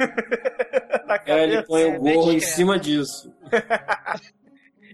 [1.06, 1.42] na Aí cabeça.
[1.42, 2.56] ele põe o gorro em discreto.
[2.56, 3.34] cima disso.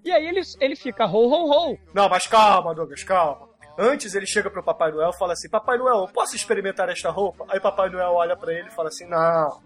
[0.04, 1.78] E aí ele, ele fica ho, ho, ho.
[1.94, 3.48] Não, mas calma, Douglas, calma.
[3.78, 7.46] Antes ele chega pro Papai Noel e fala assim: Papai Noel, posso experimentar esta roupa?
[7.48, 9.62] Aí Papai Noel olha pra ele e fala assim: Não,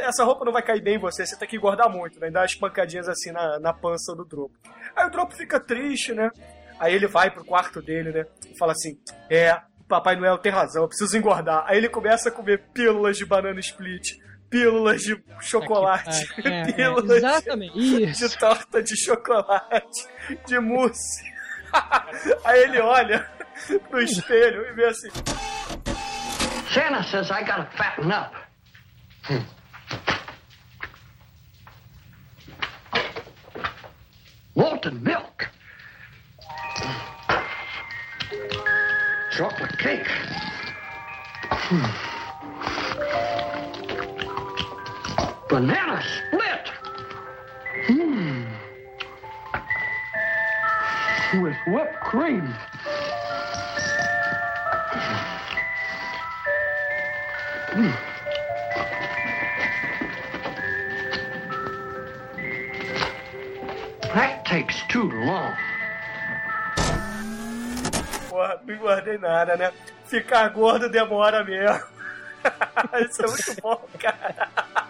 [0.00, 2.28] essa roupa não vai cair bem em você, você tem que engordar muito, né?
[2.28, 4.54] E dá umas pancadinhas assim na, na pança do Dropo.
[4.96, 6.30] Aí o Dropo fica triste, né?
[6.78, 8.26] Aí ele vai pro quarto dele, né?
[8.48, 11.64] E fala assim: É, Papai Noel tem razão, eu preciso engordar.
[11.66, 14.16] Aí ele começa a comer pílulas de banana split,
[14.52, 17.72] pílulas de chocolate, É, é, pílulas de- exatamente.
[17.78, 18.38] de Isso.
[18.38, 20.06] torta de chocolate,
[20.46, 21.24] de mousse.
[22.44, 23.26] Aí ele olha
[23.90, 25.08] no espelho e vê assim.
[26.72, 28.36] Santa says I gotta fatten up.
[29.24, 29.42] Hmm.
[34.54, 35.46] Malted milk.
[39.30, 40.08] Chocolate cake.
[41.50, 42.11] Hmm.
[45.52, 46.68] Banana split.
[47.84, 48.44] Hmm.
[51.42, 52.46] With whipped cream.
[57.68, 57.92] Hmm.
[64.14, 65.54] That takes too long.
[68.30, 69.70] Porra, não nada, né?
[70.06, 71.84] Ficar gordo demora mesmo.
[73.04, 74.81] Isso é muito bom, cara.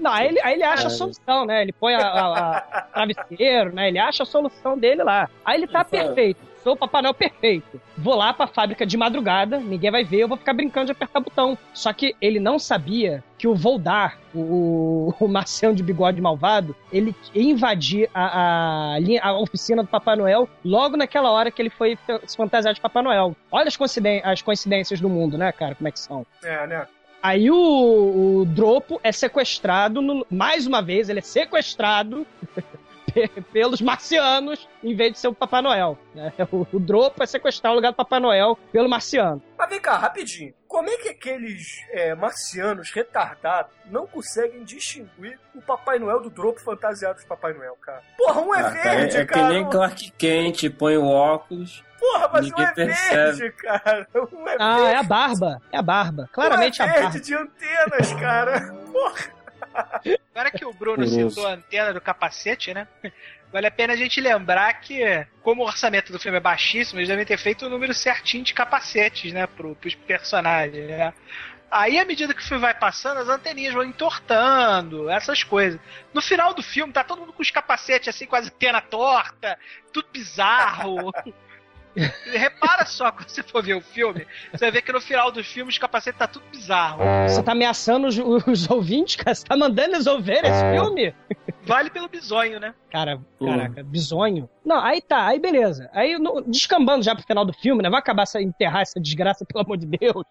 [0.00, 1.62] Não, aí ele, aí ele acha a solução, né?
[1.62, 3.88] Ele põe a, a- a travesseiro, né?
[3.88, 5.28] Ele acha a solução dele lá.
[5.44, 6.50] Aí ele tá perfeito.
[6.62, 7.80] Sou o Papai Noel perfeito.
[7.96, 11.18] Vou lá pra fábrica de madrugada, ninguém vai ver, eu vou ficar brincando de apertar
[11.20, 11.56] botão.
[11.72, 17.16] Só que ele não sabia que o Voldar, o, o marciano de bigode malvado, ele
[17.34, 21.96] invadir a, a, a oficina do Papai Noel logo naquela hora que ele foi
[22.26, 23.34] se fantasiar de Papai Noel.
[23.50, 25.74] Olha as, coinciden- as coincidências do mundo, né, cara?
[25.74, 26.26] Como é que são.
[26.44, 26.86] É, né?
[27.22, 27.56] Aí o,
[28.40, 32.26] o Dropo é sequestrado, no- mais uma vez, ele é sequestrado
[33.52, 35.98] pelos marcianos em vez de ser o Papai Noel.
[36.14, 36.32] né?
[36.52, 39.42] O, o Dropo é sequestrar o lugar do Papai Noel pelo marciano.
[39.58, 40.52] Mas vem cá, rapidinho.
[40.66, 46.60] Como é que aqueles é, marcianos retardados não conseguem distinguir o Papai Noel do Dropo
[46.60, 48.02] fantasiado de Papai Noel, cara?
[48.16, 49.48] Porra, um é Ah, cara, verde, é que cara.
[49.48, 51.84] nem Clark Kent, põe o óculos.
[51.98, 53.38] Porra, mas um ninguém é percebe.
[53.38, 54.08] verde, cara.
[54.32, 54.92] Um é Ah, verde.
[54.92, 55.62] é a barba.
[55.72, 56.28] É a barba.
[56.32, 57.08] Claramente um a é barba.
[57.10, 58.72] verde de antenas, cara.
[58.92, 59.39] Porra.
[60.34, 61.30] Agora que o Bruno Curioso.
[61.30, 62.86] citou a antena do capacete, né?
[63.52, 67.08] Vale a pena a gente lembrar que, como o orçamento do filme é baixíssimo, eles
[67.08, 69.46] devem ter feito o número certinho de capacetes, né?
[69.46, 71.12] Pro, pros personagens, né?
[71.70, 75.80] Aí, à medida que o filme vai passando, as anteninhas vão entortando, essas coisas.
[76.12, 79.56] No final do filme, tá todo mundo com os capacetes assim, com as antenas torta,
[79.92, 81.12] tudo bizarro.
[82.32, 85.42] Repara só quando você for ver o filme, você vai ver que no final do
[85.42, 87.02] filme os capacetes tá tudo bizarro.
[87.28, 88.16] Você tá ameaçando os,
[88.46, 89.34] os ouvintes, cara?
[89.34, 91.14] Você tá mandando eles ouvir esse filme?
[91.64, 92.74] Vale pelo bisonho, né?
[92.90, 94.48] Cara, caraca, bizonho.
[94.64, 95.90] Não, aí tá, aí beleza.
[95.92, 97.90] Aí, no- descambando já pro final do filme, né?
[97.90, 100.24] Vai acabar essa, enterrar essa desgraça, pelo amor de Deus.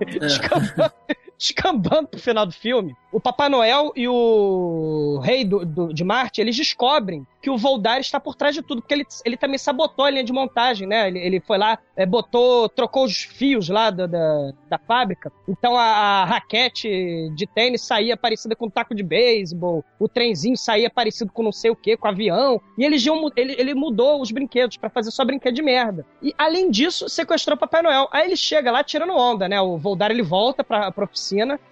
[0.20, 0.92] Descambando,
[1.40, 6.40] descambando pro final do filme, o Papai Noel e o rei do, do- de Marte,
[6.40, 10.04] eles descobrem que o Voldar está por trás de tudo, porque ele, ele também sabotou
[10.04, 11.08] a linha de montagem, né?
[11.08, 15.32] Ele, ele foi lá, é, botou, trocou os fios lá da, da, da fábrica.
[15.48, 20.56] Então a, a raquete de tênis saía parecida com um taco de beisebol, o trenzinho
[20.56, 22.60] saía parecido com não sei o que, com avião.
[22.76, 26.04] E mu- ele, ele mudou os brinquedos pra fazer só brinquedo de merda.
[26.22, 28.06] E além disso, sequestrou o Papai Noel.
[28.12, 29.58] Aí ele chega lá tirando onda, né?
[29.60, 31.06] O Voldar ele volta pra, pra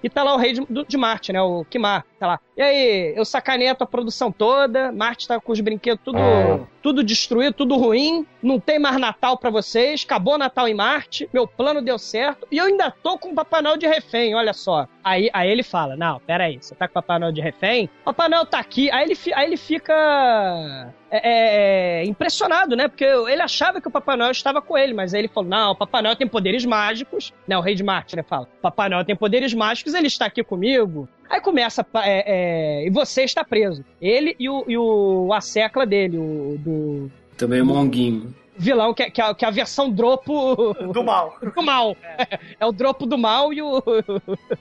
[0.03, 1.41] e tá lá o rei de, do- de Marte, né?
[1.43, 2.05] O Kimar.
[2.19, 2.41] Tá lá.
[2.57, 6.19] E aí, eu sacanei a tua produção toda, Marte tá com os brinquedos tudo,
[6.89, 11.29] tudo destruído, tudo ruim, não tem mais Natal pra vocês, acabou o Natal em Marte,
[11.35, 14.55] meu plano deu certo, e eu ainda tô com o Papai Noel de refém, olha
[14.55, 14.89] só.
[15.05, 17.91] Aí, aí ele fala, não, pera aí, você tá com o Papai Noel de refém?
[18.07, 22.89] Papai Noel tá aqui, aí ele, aí ele fica é, é, impressionado, né?
[22.89, 25.73] Porque ele achava que o Papai Noel estava com ele, mas aí ele falou: não,
[25.73, 27.57] o Papai Noel tem poderes mágicos, né?
[27.57, 28.23] O rei de Marte, né?
[28.23, 31.09] Fala: Papai Noel tem poderes mágicos, ele está aqui comigo.
[31.29, 33.85] Aí começa, é, é, e você está preso.
[34.01, 38.35] Ele e o, e o a secla dele, o do Também monguinho.
[38.57, 41.37] vilão, que é, que é, que é a versão dropo Do mal.
[41.55, 41.97] do mal.
[42.59, 42.65] É.
[42.67, 43.83] o dropo do mal e o.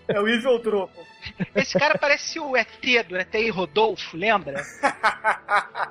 [0.07, 1.07] É o Evil Dropo.
[1.55, 2.67] Esse cara parece o ET
[3.07, 4.61] do ET Rodolfo, lembra?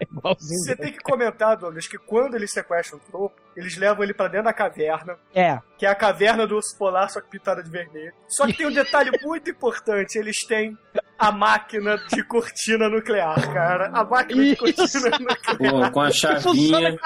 [0.00, 0.60] Igualzinho.
[0.64, 4.28] Você tem que comentar, Douglas, que quando eles sequestram o Dropo, eles levam ele pra
[4.28, 5.58] dentro da caverna, É.
[5.76, 8.12] que é a caverna do urso polar, só que pintada de vermelho.
[8.28, 10.76] Só que tem um detalhe muito importante, eles têm
[11.18, 13.90] a máquina de cortina nuclear, cara.
[13.92, 14.58] A máquina de Isso.
[14.58, 15.58] cortina nuclear.
[15.58, 16.98] Pô, com a chavinha.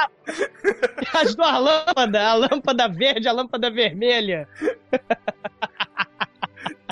[1.14, 4.48] as duas lâmpadas, a lâmpada verde e a lâmpada vermelha.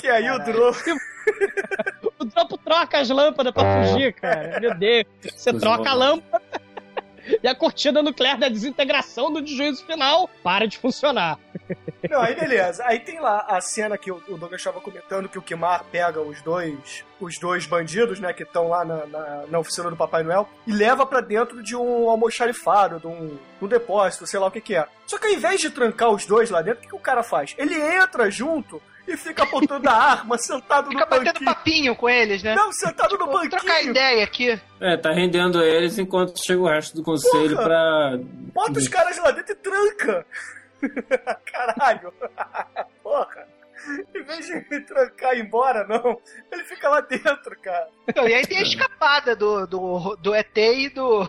[0.03, 0.80] Que aí o Dropo...
[2.18, 4.59] O Dropo troca as lâmpadas pra fugir, cara.
[4.59, 5.07] Meu Deus.
[5.22, 6.42] Você Coisa troca a lâmpada
[7.40, 11.38] e a cortina nuclear da desintegração do desjuízo final para de funcionar.
[12.11, 12.84] Não, aí beleza.
[12.84, 16.42] Aí tem lá a cena que o Douglas estava comentando que o Kimar pega os
[16.42, 20.48] dois os dois bandidos, né, que estão lá na, na, na oficina do Papai Noel
[20.66, 24.61] e leva pra dentro de um almoxarifado, de um, um depósito, sei lá o que
[24.61, 24.84] que é.
[25.07, 27.22] Só que ao invés de trancar os dois lá dentro, o que, que o cara
[27.22, 27.55] faz?
[27.57, 31.44] Ele entra junto e fica apontando a arma, sentado Fica no batendo banquinho.
[31.55, 32.55] papinho com eles, né?
[32.55, 33.90] Não, sentado no Vamos trocar banquinho.
[33.90, 34.61] ideia aqui.
[34.80, 37.64] É, tá rendendo eles enquanto chega o resto do conselho Porra!
[37.64, 38.18] pra.
[38.55, 40.26] Bota os caras lá dentro e tranca.
[41.53, 42.12] Caralho.
[43.03, 43.46] Porra.
[44.14, 46.20] Em vez de trancar e ir embora, não.
[46.53, 47.88] Ele fica lá dentro, cara.
[48.09, 51.28] Então, e aí tem a escapada do, do, do ET e do,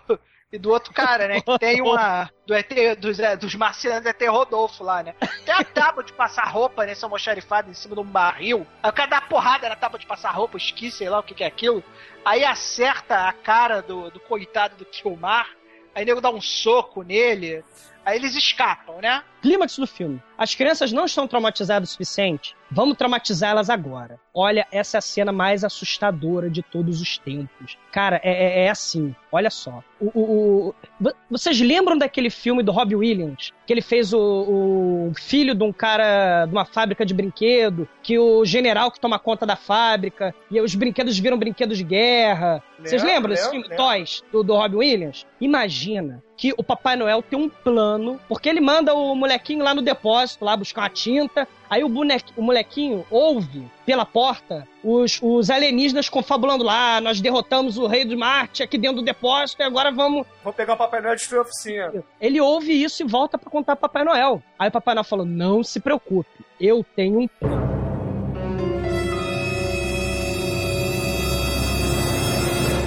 [0.53, 1.41] e do outro cara, né?
[1.41, 2.29] Que tem uma.
[2.45, 5.15] Do ET, dos, é, dos marcianos ET Rodolfo lá, né?
[5.45, 6.93] Tem a tábua de passar roupa, né?
[6.93, 8.67] São almoxarifado em cima de um barril.
[8.83, 11.33] Aí o cara dá porrada na tábua de passar roupa, esqui, sei lá o que,
[11.33, 11.81] que é aquilo.
[12.25, 15.47] Aí acerta a cara do, do coitado do Kilmar.
[15.95, 17.63] Aí o nego dá um soco nele.
[18.05, 19.23] Aí eles escapam, né?
[19.41, 20.21] Clímax do filme.
[20.37, 22.53] As crianças não estão traumatizadas o suficiente.
[22.69, 24.19] Vamos traumatizá-las agora.
[24.33, 27.77] Olha, essa é a cena mais assustadora de todos os tempos.
[27.93, 29.15] Cara, é, é- é assim.
[29.31, 29.81] Olha só.
[30.13, 33.51] O, o- o- vo- vocês lembram daquele filme do Robbie Williams?
[33.65, 38.19] Que ele fez o, o filho de um cara de uma fábrica de brinquedo, que
[38.19, 42.61] o general que toma conta da fábrica, e os brinquedos viram brinquedos de guerra.
[42.79, 43.67] Vocês Lembro, lembram desse filme?
[43.67, 43.77] lembro.
[43.77, 45.25] Toys, do, do Robbie Williams?
[45.39, 49.81] Imagina que o Papai Noel tem um plano, porque ele manda o molequinho lá no
[49.81, 51.47] depósito, lá buscar uma tinta.
[51.69, 56.99] Aí o, bonequi- o molequinho ouve pela porta os, os alienígenas confabulando lá.
[56.99, 60.25] Nós derrotamos o rei de Marte aqui dentro do depósito e agora vamos.
[60.43, 62.03] Vou pegar o Papai Noel e destruir a oficina.
[62.19, 64.41] Ele ouve isso e volta pra contar pro Papai Noel.
[64.57, 67.73] Aí o Papai Noel falou: Não se preocupe, eu tenho um plano.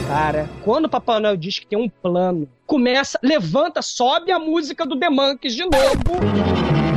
[0.09, 4.86] Cara, quando o Papai Noel diz que tem um plano, começa, levanta, sobe a música
[4.86, 6.95] do The Monkeys de novo.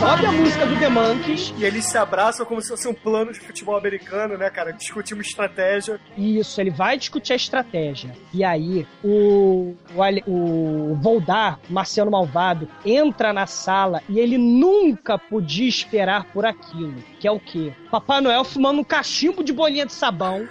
[0.00, 1.52] Sobe a música do The Monkeys.
[1.58, 4.72] E eles se abraçam como se fosse um plano de futebol americano, né, cara?
[4.72, 6.00] Discutir uma estratégia.
[6.16, 8.16] Isso, ele vai discutir a estratégia.
[8.32, 15.68] E aí, o, o, o Voldar, Marciano Malvado, entra na sala e ele nunca podia
[15.68, 16.94] esperar por aquilo.
[17.18, 17.74] Que é o quê?
[17.90, 20.48] Papai Noel fumando um cachimbo de bolinha de sabão.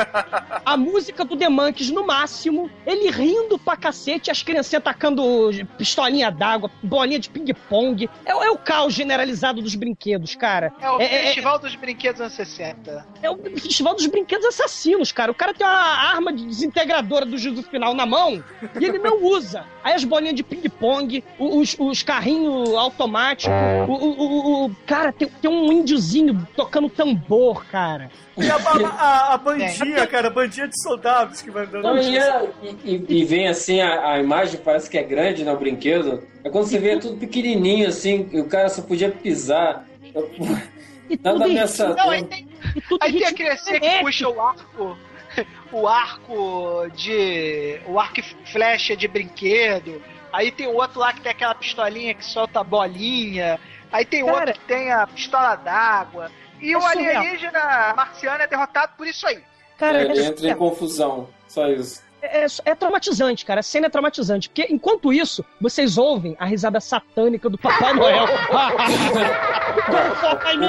[0.64, 2.70] a música do The Monkeys no máximo.
[2.86, 5.22] Ele rindo pra cacete, as criancinhas tacando
[5.76, 8.08] pistolinha d'água, bolinha de ping-pong.
[8.24, 10.72] É, é o caos generalizado dos brinquedos, cara.
[10.80, 13.04] É o É- é- Festival dos Brinquedos anos 60.
[13.22, 15.32] é o festival dos brinquedos assassinos, cara.
[15.32, 18.42] O cara tem uma arma de desintegradora do juízo final na mão
[18.80, 19.64] e ele não usa.
[19.82, 23.52] Aí as bolinhas de ping-pong, os, os carrinhos automáticos,
[23.88, 28.10] o, o- o- o- cara, tem, tem um índiozinho tocando tambor, cara.
[28.36, 31.82] E a, a, a- a bandinha, cara, a bandinha de soldados que vai andando.
[31.82, 32.48] Não, e, é-
[32.84, 36.22] e- e vem assim, a, a imagem parece que é grande, né, o brinquedo.
[36.48, 39.86] É quando você vê é tudo pequenininho, assim, e o cara só podia pisar.
[41.10, 41.96] E Nada tudo ameaçador.
[41.96, 44.98] Não, aí tem, E tudo aí tem que puxa o arco.
[45.70, 47.80] O arco de.
[47.86, 50.02] O arco e flecha de brinquedo.
[50.32, 53.58] Aí tem o outro lá que tem aquela pistolinha que solta a bolinha.
[53.92, 54.38] Aí tem Cara.
[54.38, 56.30] outro que tem a pistola d'água.
[56.60, 57.20] E É o surreal.
[57.22, 59.38] alienígena marciano é derrotado por isso aí.
[59.78, 61.28] Cara, Ele é- entra em confusão.
[61.46, 62.02] Só isso.
[62.20, 63.60] É, é traumatizante, cara.
[63.60, 64.48] A cena é traumatizante.
[64.48, 68.26] Porque enquanto isso, vocês ouvem a risada satânica do Papai Noel.
[69.88, 70.66] Não foca em mim!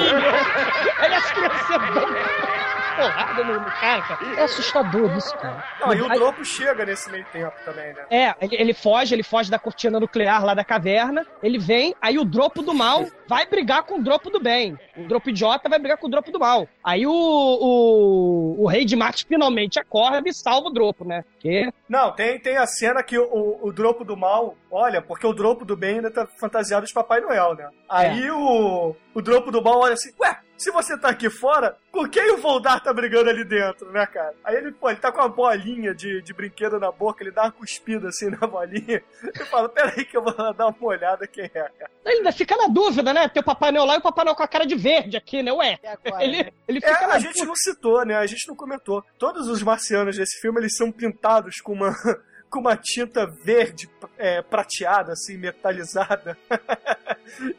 [1.00, 2.69] As crianças
[3.00, 4.40] porrada no, no cara, cara.
[4.40, 5.64] É assustador isso, cara.
[5.80, 8.06] Não, e o Dropo chega nesse meio tempo também, né?
[8.10, 12.18] É, ele, ele foge, ele foge da cortina nuclear lá da caverna, ele vem, aí
[12.18, 14.78] o dropo do mal vai brigar com o dropo do bem.
[14.98, 16.68] O dropo idiota vai brigar com o dropo do mal.
[16.84, 21.24] Aí o, o, o rei de Marte finalmente acorda e salva o dropo, né?
[21.40, 25.34] Que Não, tem, tem a cena que o, o Dropo do Mal, olha, porque o
[25.34, 27.70] Dropo do Bem ainda tá fantasiado de Papai Noel, né?
[27.88, 32.10] Aí o, o Dropo do Mal olha assim, ué, se você tá aqui fora, por
[32.10, 34.36] que o Voldar tá brigando ali dentro, né, cara?
[34.44, 37.44] Aí ele, pô, ele tá com uma bolinha de, de brinquedo na boca, ele dá
[37.44, 41.26] uma cuspida assim na bolinha e fala, peraí que eu vou lá dar uma olhada
[41.26, 41.90] quem é, cara.
[42.06, 43.30] ele ainda fica na dúvida, né?
[43.30, 45.42] Tem o Papai Noel lá e o Papai Noel com a cara de verde aqui,
[45.42, 45.54] né?
[45.54, 46.52] Ué, agora, ele, né?
[46.68, 48.16] ele É, fica na a gente não citou, né?
[48.16, 49.04] A gente não comentou.
[49.18, 51.94] Todos os marcianos desse filme, eles são pintados com uma,
[52.52, 56.38] com uma tinta verde é, prateada, assim, metalizada,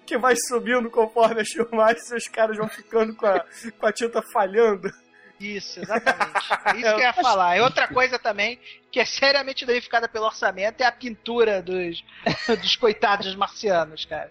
[0.06, 3.44] que vai subindo conforme as filmagens e os caras vão ficando com a,
[3.78, 4.90] com a tinta falhando.
[5.40, 6.36] Isso, exatamente.
[6.66, 7.56] É Isso que eu ia falar.
[7.56, 8.60] E outra coisa também,
[8.92, 12.04] que é seriamente danificada pelo orçamento, é a pintura dos,
[12.60, 14.30] dos coitados marcianos, cara.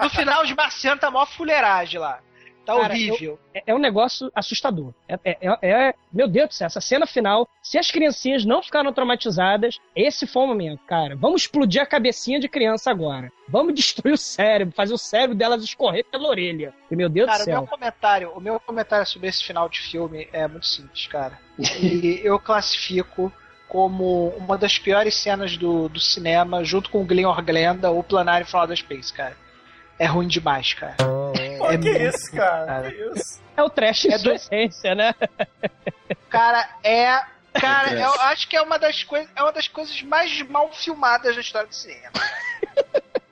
[0.00, 2.20] No final, os marcianos tá maior fuleiragem lá.
[2.64, 3.38] Tá Cara, horrível.
[3.52, 4.92] É, é um negócio assustador.
[5.08, 8.62] É, é- é- é- meu Deus do céu, essa cena final, se as criancinhas não
[8.62, 11.14] ficaram traumatizadas, esse foi o momento, cara.
[11.16, 13.30] Vamos explodir a cabecinha de criança agora.
[13.48, 16.72] Vamos destruir o cérebro, fazer o cérebro delas escorrer pela orelha.
[16.90, 17.60] E, meu Deus Cara, do o céu.
[17.60, 21.38] meu comentário, o meu comentário sobre esse final de filme é muito simples, cara.
[21.58, 23.32] E eu classifico
[23.68, 28.46] como uma das piores cenas do, do cinema, junto com o Glenn Orglenda ou Planário
[28.46, 29.36] Final da Space, cara.
[29.98, 30.96] É ruim demais, cara.
[31.66, 32.66] Pô, É que muito isso, cara?
[32.66, 32.90] cara.
[32.90, 33.42] Que isso?
[33.56, 35.14] É o trash em É sua do- essência, né?
[36.28, 37.20] Cara, é.
[37.60, 38.04] Cara, É.
[38.04, 39.28] eu acho que é uma das coisas.
[39.36, 42.10] É uma das coisas mais mal filmadas da história do cinema.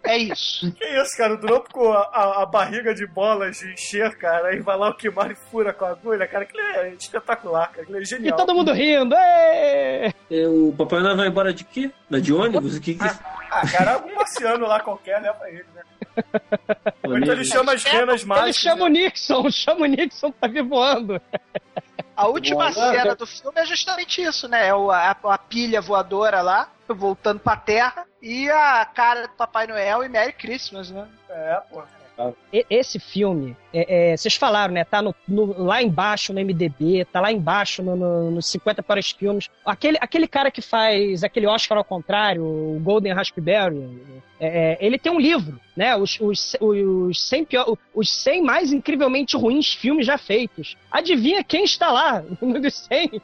[0.05, 0.72] É isso.
[0.78, 1.35] Que isso, cara?
[1.35, 4.91] O Drop com a, a- a barriga de bolas de encher, cara, aí vai lá
[4.91, 8.05] o Kimari e fura com a agulha, cara, aquilo é espetacular, cara, aquilo é E
[8.05, 8.37] genial.
[8.37, 9.14] todo mundo rindo.
[9.16, 10.12] É,
[10.49, 11.91] O Papai Noel vai embora de quê?
[12.11, 12.76] Da de ônibus?
[12.76, 13.05] O que que...
[13.51, 15.82] Ah, cara, algum marciano lá qualquer leva ele, né?
[17.05, 18.57] Então ele chama as renas Ele mágicas.
[18.57, 21.21] chama o Nixon, chama o Nixon pra vir voando.
[22.17, 22.93] A última Boa.
[22.93, 24.69] cena do filme é justamente isso, né?
[24.69, 29.67] É o- a, a pilha voadora lá, voltando pra terra, e a cara do Papai
[29.67, 31.07] Noel e Merry Christmas, né?
[31.31, 31.83] É, pô.
[32.71, 34.85] Esse filme, é, é, vocês falaram, né?
[34.85, 39.11] Tá no, no- lá embaixo no MDB, tá lá embaixo no, no, nos 50 piores
[39.11, 39.49] filmes.
[39.65, 43.81] Aquele, aquele cara que faz aquele Oscar ao contrário, o Golden Raspberry,
[44.45, 45.97] é, ele tem um livro, né?
[45.97, 50.76] Os, os, os, 100 pior, os 100 mais incrivelmente ruins filmes já feitos.
[50.90, 52.22] Adivinha quem está lá?
[52.43, 53.20] Um dos 100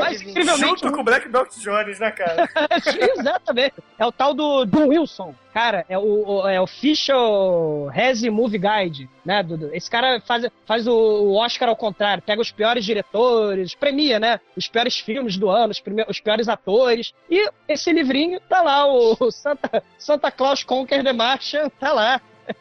[0.00, 2.48] mais incrivelmente Junto com o Black Belt Jones, né, cara?
[3.18, 3.74] Exatamente.
[3.98, 5.34] É o tal do John Wilson.
[5.52, 6.02] Cara, é o,
[6.42, 9.42] o- é o Official Resi Movie Guide, né?
[9.42, 12.22] do- esse cara faz, faz o, o Oscar ao contrário.
[12.22, 14.40] Pega os piores diretores, premia, né?
[14.56, 17.12] Os piores filmes do ano, os, prime- os piores atores.
[17.30, 22.20] E esse livrinho tá lá, o, o Santa, Santa Claus Conquer the Martian, tá lá.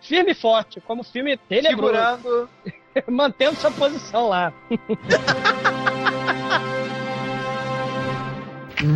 [0.00, 2.22] Firme e forte, como filme tenebroso.
[2.22, 2.48] Segurando.
[3.10, 4.52] Mantendo sua posição lá.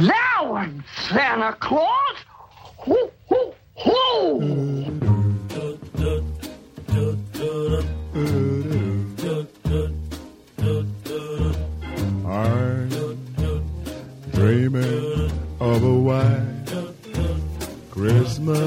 [0.07, 2.19] That one, Santa Claus?
[2.77, 4.39] Ho, ho, ho!
[12.27, 12.89] I'm
[14.31, 16.58] dreaming of a white
[17.99, 18.59] Christmas.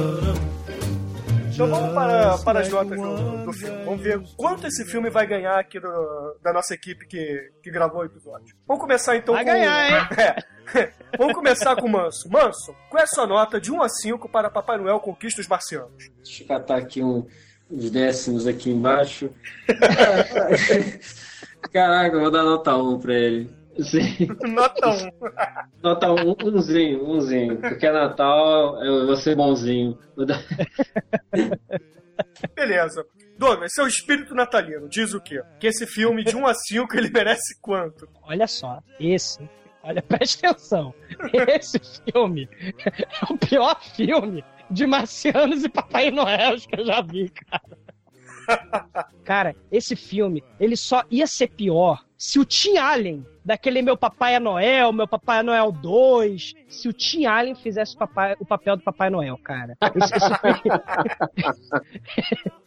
[1.53, 3.83] Então vamos para, para as notas do, do filme.
[3.85, 8.01] Vamos ver quanto esse filme vai ganhar aqui do- da nossa equipe que, que gravou
[8.01, 8.55] o episódio.
[8.67, 9.51] Vamos começar então Vai com.
[9.51, 10.07] ganhar, hein?
[10.73, 10.89] É.
[11.17, 12.29] Vamos começar com o Manso.
[12.29, 15.47] Manso, qual é a sua nota de 1 a 5 para Papai Noel Conquista os
[15.47, 16.09] Marcianos?
[16.23, 17.27] Deixa eu catar aqui um,
[17.69, 19.29] uns décimos aqui embaixo.
[21.73, 23.53] Caraca, eu vou dar nota 1 pra ele.
[23.79, 24.27] Sim.
[24.47, 25.11] Nota 1.
[25.81, 27.57] Nota 1, umzinho, umzinho.
[27.57, 29.97] Porque é Natal, eu vou ser bonzinho.
[32.55, 33.05] Beleza.
[33.37, 35.41] Douglas, seu espírito natalino diz o quê?
[35.59, 38.07] Que esse filme de 1 a 5 ele merece quanto?
[38.21, 39.39] Olha só, esse.
[39.83, 40.93] Olha, presta atenção.
[41.47, 42.47] Esse filme
[42.85, 47.79] é o pior filme de Marcianos e Papai Noel que eu já vi, cara.
[49.23, 54.39] Cara, esse filme, ele só ia ser pior se o Tim Allen, daquele Meu Papai
[54.39, 58.83] Noel, Meu Papai Noel 2, se o Tim Allen fizesse o, papai- o papel do
[58.83, 59.75] Papai Noel, cara.
[59.95, 60.61] Esse filme-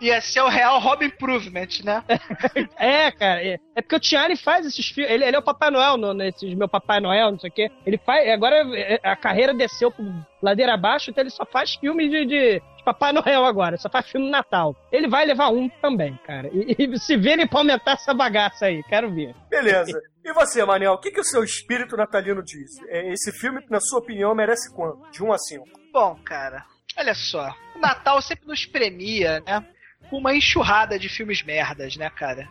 [0.00, 2.02] Ia ser o real Home Improvement, né?
[2.76, 3.40] É, cara.
[3.44, 5.12] É, é porque o Tiani faz esses filmes.
[5.12, 7.70] Ele, ele é o Papai Noel no, nesses meu Papai Noel, não sei o quê.
[7.86, 8.28] Ele faz.
[8.30, 10.04] Agora é, a carreira desceu pro
[10.42, 13.76] ladeira abaixo, então ele só faz filme de, de- de Papai Noel agora.
[13.76, 14.74] Só faz filme Natal.
[14.90, 16.48] Ele vai levar um também, cara.
[16.52, 19.34] E, e se virem pra aumentar essa bagaça aí, quero ver.
[19.48, 20.00] Beleza.
[20.24, 22.70] E você, Manel, o que, que o seu espírito natalino diz?
[22.88, 25.10] É, Esse filme, na sua opinião, merece quanto?
[25.10, 25.64] De 1 a 5.
[25.92, 26.64] Bom, cara,
[26.96, 27.54] olha só.
[27.74, 29.64] O Natal sempre nos premia, né?
[30.08, 32.48] Com uma enxurrada de filmes merdas, né, cara?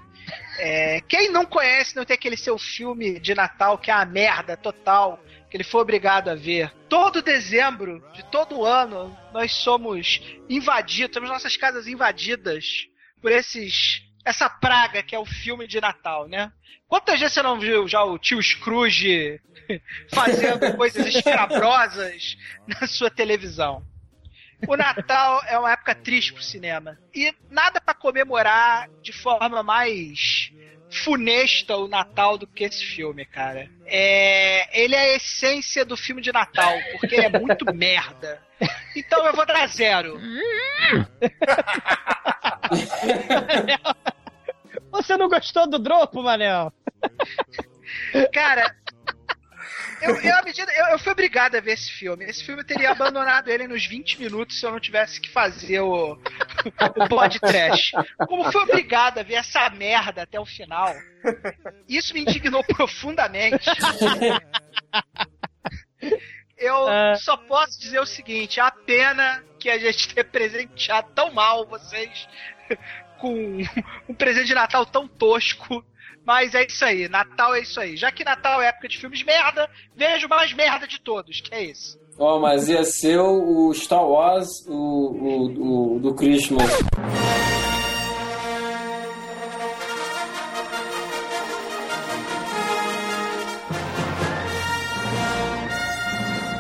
[0.59, 4.55] É, quem não conhece, não tem aquele seu filme de Natal que é uma merda
[4.57, 5.19] total,
[5.49, 6.71] que ele foi obrigado a ver.
[6.87, 12.87] Todo dezembro de todo ano, nós somos invadidos, temos nossas casas invadidas
[13.21, 14.03] por esses.
[14.25, 16.51] Essa praga que é o filme de Natal, né?
[16.87, 19.39] Quantas vezes você não viu já o tio Scrooge
[20.13, 22.35] fazendo coisas escabrosas
[22.67, 23.85] na sua televisão?
[24.68, 26.97] O Natal é uma época triste pro cinema.
[27.14, 30.51] E nada pra comemorar de forma mais
[30.91, 33.70] funesta o Natal do que esse filme, cara.
[33.86, 38.41] É, ele é a essência do filme de Natal, porque é muito merda.
[38.95, 40.20] Então eu vou dar zero.
[44.91, 46.74] Você não gostou do Dropo, Manel?
[48.34, 48.76] Cara,
[50.01, 52.25] eu, eu, à medida- eu- eu fui obrigado a ver esse filme.
[52.25, 55.80] Esse filme eu teria abandonado ele nos 20 minutos se eu não tivesse que fazer
[55.82, 57.91] o, o podcast.
[58.27, 60.93] Como fui obrigado a ver essa merda até o final,
[61.88, 63.69] isso me indignou profundamente.
[66.57, 71.65] Eu só posso dizer o seguinte: a pena que a gente tenha presenteado tão mal
[71.67, 72.27] vocês
[73.19, 73.61] com
[74.07, 75.84] um presente de Natal tão tosco.
[76.30, 77.97] Mas é isso aí, Natal é isso aí.
[77.97, 81.51] Já que Natal é época de filmes merda, vejo o mais merda de todos, que
[81.55, 81.97] é esse.
[82.19, 86.69] Ó, mas ia ser o Star Wars, o, o, o do Christmas.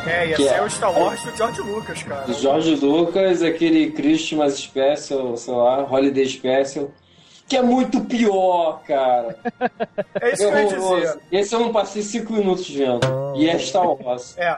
[0.07, 2.25] É, ia Que ser é- o Star Wars do George Lucas, cara.
[2.25, 6.91] Do George Lucas, aquele Christmas Special, sei lá, Holiday Special.
[7.49, 9.37] Que é muito pior, cara.
[10.21, 10.67] É isso que eu ia
[11.01, 11.21] dizer.
[11.31, 13.01] Esse eu não passei cinco minutos vendo.
[13.35, 14.37] E é Star Wars.
[14.37, 14.49] É,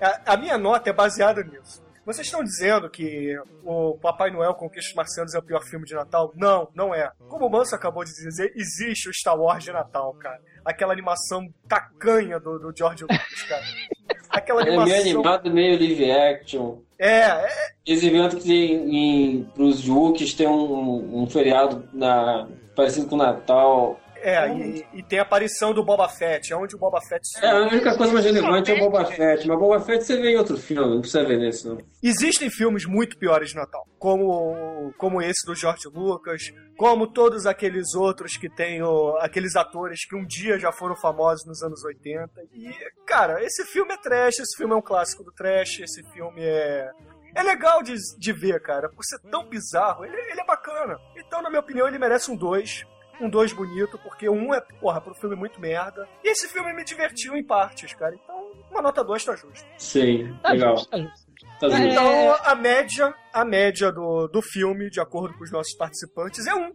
[0.00, 1.84] a, a minha nota é baseada nisso.
[2.06, 5.92] Vocês estão dizendo que o Papai Noel Conquista os Marcianos é o pior filme de
[5.92, 6.32] Natal?
[6.36, 7.10] Não, não é.
[7.28, 10.40] Como o Manso acabou de dizer, existe o Star Wars de Natal, cara.
[10.64, 13.64] Aquela animação tacanha do, do George Lucas, cara.
[14.36, 15.10] Aquela Ele é meio animação...
[15.10, 16.76] animado, meio live action.
[16.98, 17.48] É, é,
[17.86, 23.98] Eles inventam que em, pros Wookiees tem um, um feriado na, parecido com o Natal.
[24.28, 27.22] É e, e tem a aparição do Boba Fett, é onde o Boba Fett...
[27.42, 29.46] É, a única coisa mais relevante é o Boba Fett.
[29.46, 31.78] Mas Boba Fett você vê em outro filme, não precisa ver nesse não.
[32.02, 36.42] Existem filmes muito piores de Natal, como, como esse do George Lucas,
[36.76, 41.46] como todos aqueles outros que tem o- aqueles atores que um dia já foram famosos
[41.46, 42.30] nos anos 80.
[42.52, 42.70] E,
[43.06, 46.90] cara, esse filme é trash, esse filme é um clássico do trash, esse filme é.
[47.34, 48.88] É legal de, de ver, cara.
[48.88, 50.96] Por ser tão bizarro, ele, ele é bacana.
[51.16, 52.84] Então, na minha opinião, ele merece um 2.
[53.20, 56.06] Um 2 bonito, porque um é, porra, pro filme muito merda.
[56.22, 58.14] E esse filme me divertiu em partes, cara.
[58.14, 59.66] Então, uma nota 2 tá justo.
[59.78, 60.76] Sim, Tá legal.
[60.76, 61.26] justo, tá justo.
[61.60, 61.82] Tá justo.
[61.82, 66.54] Então, a média, a média do, do filme, de acordo com os nossos participantes, é
[66.54, 66.70] um.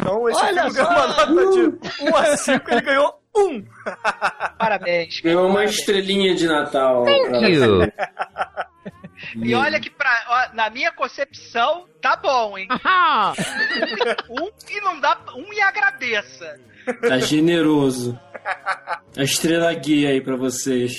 [0.00, 1.60] Então, esse Olha filme ganhou uma nota de
[2.10, 3.64] 1 a 5, ele ganhou um.
[4.58, 5.20] Parabéns.
[5.20, 7.04] Ganhou uma estrelinha de Natal.
[9.36, 12.66] E olha que pra, ó, na minha concepção, tá bom, hein?
[12.70, 13.32] Ahá!
[14.30, 15.18] Um e não dá.
[15.36, 16.58] Um e agradeça.
[17.08, 18.18] Tá generoso.
[19.16, 20.92] A estrela guia aí pra vocês.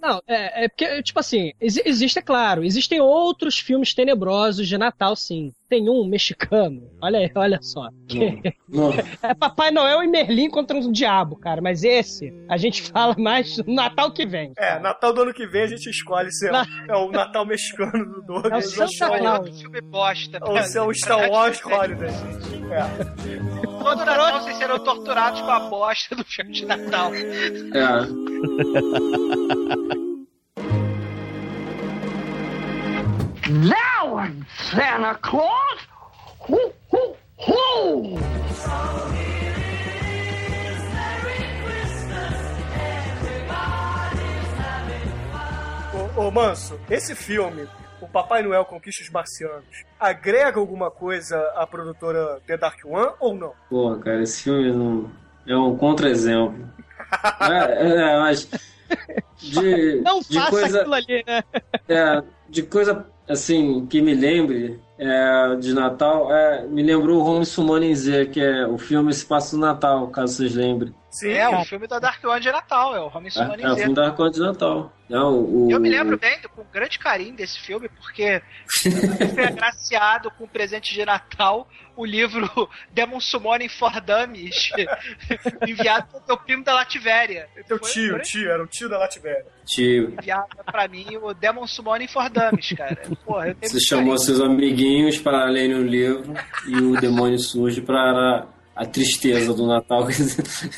[0.00, 4.78] Não, é, é porque, tipo assim, exi- existe, é claro, existem outros filmes tenebrosos de
[4.78, 5.52] Natal, sim.
[5.70, 7.88] Tem um mexicano, olha aí, olha só.
[8.08, 8.90] que- Não.
[9.22, 11.62] é Papai Noel e Merlin contra um diabo, cara.
[11.62, 14.52] Mas esse, a gente fala mais no Natal que vem.
[14.58, 17.46] É, Natal do ano que vem a gente escolhe se é, Na- é o Natal
[17.46, 19.38] mexicano do Douglas É o Santa o- Claus.
[19.38, 20.38] Outro filme bosta.
[20.42, 22.10] ou se é o Star Wars Holiday.
[22.72, 22.82] É.
[23.64, 27.12] Todo Natal vocês serão torturados com a bosta do filme de Natal.
[27.14, 27.20] É.
[33.50, 35.80] Now I'm Santa Claus.
[36.48, 38.14] Ho, ho, ho!
[45.92, 47.66] Ô, ô, Manso, esse filme,
[48.00, 53.34] o Papai Noel Conquista os Marcianos, agrega alguma coisa à produtora The Dark One ou
[53.34, 53.52] não?
[53.68, 55.10] Pô, cara, esse filme não...
[55.44, 56.68] é um contra-exemplo.
[57.40, 58.48] É, é, mas.
[59.40, 61.42] De, Não de faça coisa, aquilo ali, né?
[61.88, 67.46] é, de coisa assim que me lembre é, de Natal, é, me lembrou o Home
[67.46, 70.94] Summoning Z, que é o filme se passa no Natal, caso vocês lembrem.
[71.10, 73.68] Sim, É, o filme da Dark One de Natal, é o Home É, Summoning é
[73.70, 73.80] o Z.
[73.80, 74.92] filme da Arconte de Natal.
[75.08, 78.40] Não, o, Eu me lembro bem, com grande carinho desse filme, porque
[78.84, 82.48] eu fui agraciado com um presente de Natal o livro
[82.94, 84.70] Demon Summoning for Dummies,
[85.66, 87.48] enviado pelo meu primo da Lativéria.
[87.66, 89.46] Teu Foi- tio, foi tio, era o tio da Latvéria.
[89.66, 92.96] Tio, Enviado pra mim o Demon Summoning for Dummies, cara.
[93.24, 94.18] Porra, você chamou carinho.
[94.20, 94.80] seus amiguinhos
[95.22, 96.34] para lerem o livro
[96.66, 100.08] e o demônio surge para a tristeza do Natal.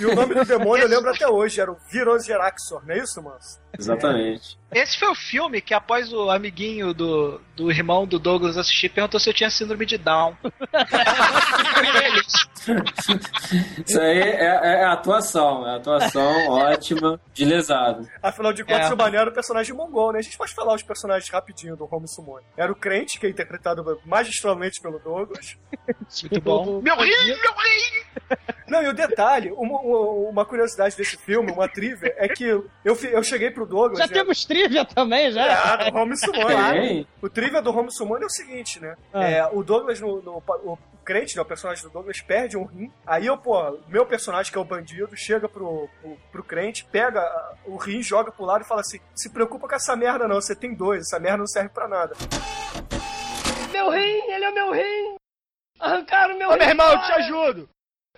[0.00, 3.22] E o nome do demônio eu lembro até hoje, era o Virosgeraxor, não é isso,
[3.22, 3.60] Manso?
[3.78, 4.58] Exatamente.
[4.72, 9.20] Esse foi o filme que, após o amiguinho do, do irmão do Douglas assistir, perguntou
[9.20, 10.36] se eu tinha síndrome de Down.
[13.86, 14.44] Isso aí é,
[14.80, 18.08] é a atuação, é a atuação ótima de lesado.
[18.22, 18.94] Afinal de contas, É.
[18.94, 20.18] o Mané era o personagem mongol, né?
[20.20, 22.38] A gente pode falar os personagens rapidinho do Home Summon.
[22.56, 25.56] Era o Crente, que é interpretado magistralmente pelo Douglas.
[26.22, 26.80] Muito bom.
[26.80, 28.36] Meu rim, meu rim!
[28.68, 33.22] Não, e o detalhe, uma, uma- curiosidade desse filme, uma trivia, é que eu, eu
[33.22, 33.98] cheguei pro Douglas.
[33.98, 34.12] Já né?
[34.12, 34.61] temos trivia
[34.94, 35.44] também, já.
[35.82, 36.46] É, do Home Summon.
[36.72, 37.06] Tem.
[37.20, 38.96] O trivia do Home Summon é o seguinte, né?
[39.12, 39.24] Ah.
[39.24, 42.90] É, o Douglas, no, no- o crente, né, o personagem do Douglas, perde um rim.
[43.06, 47.20] Aí eu, pô, meu personagem, que é o bandido, chega pro, pro, pro crente, pega
[47.20, 50.40] ah, o rim, joga pro lado e fala assim: se preocupa com essa merda não,
[50.40, 52.14] você tem dois, essa merda não serve pra nada.
[53.72, 55.16] Meu rim, ele é o meu rim.
[55.80, 56.58] Arrancaram meu Ô, rim.
[56.58, 57.68] meu irmão, eu te ajudo.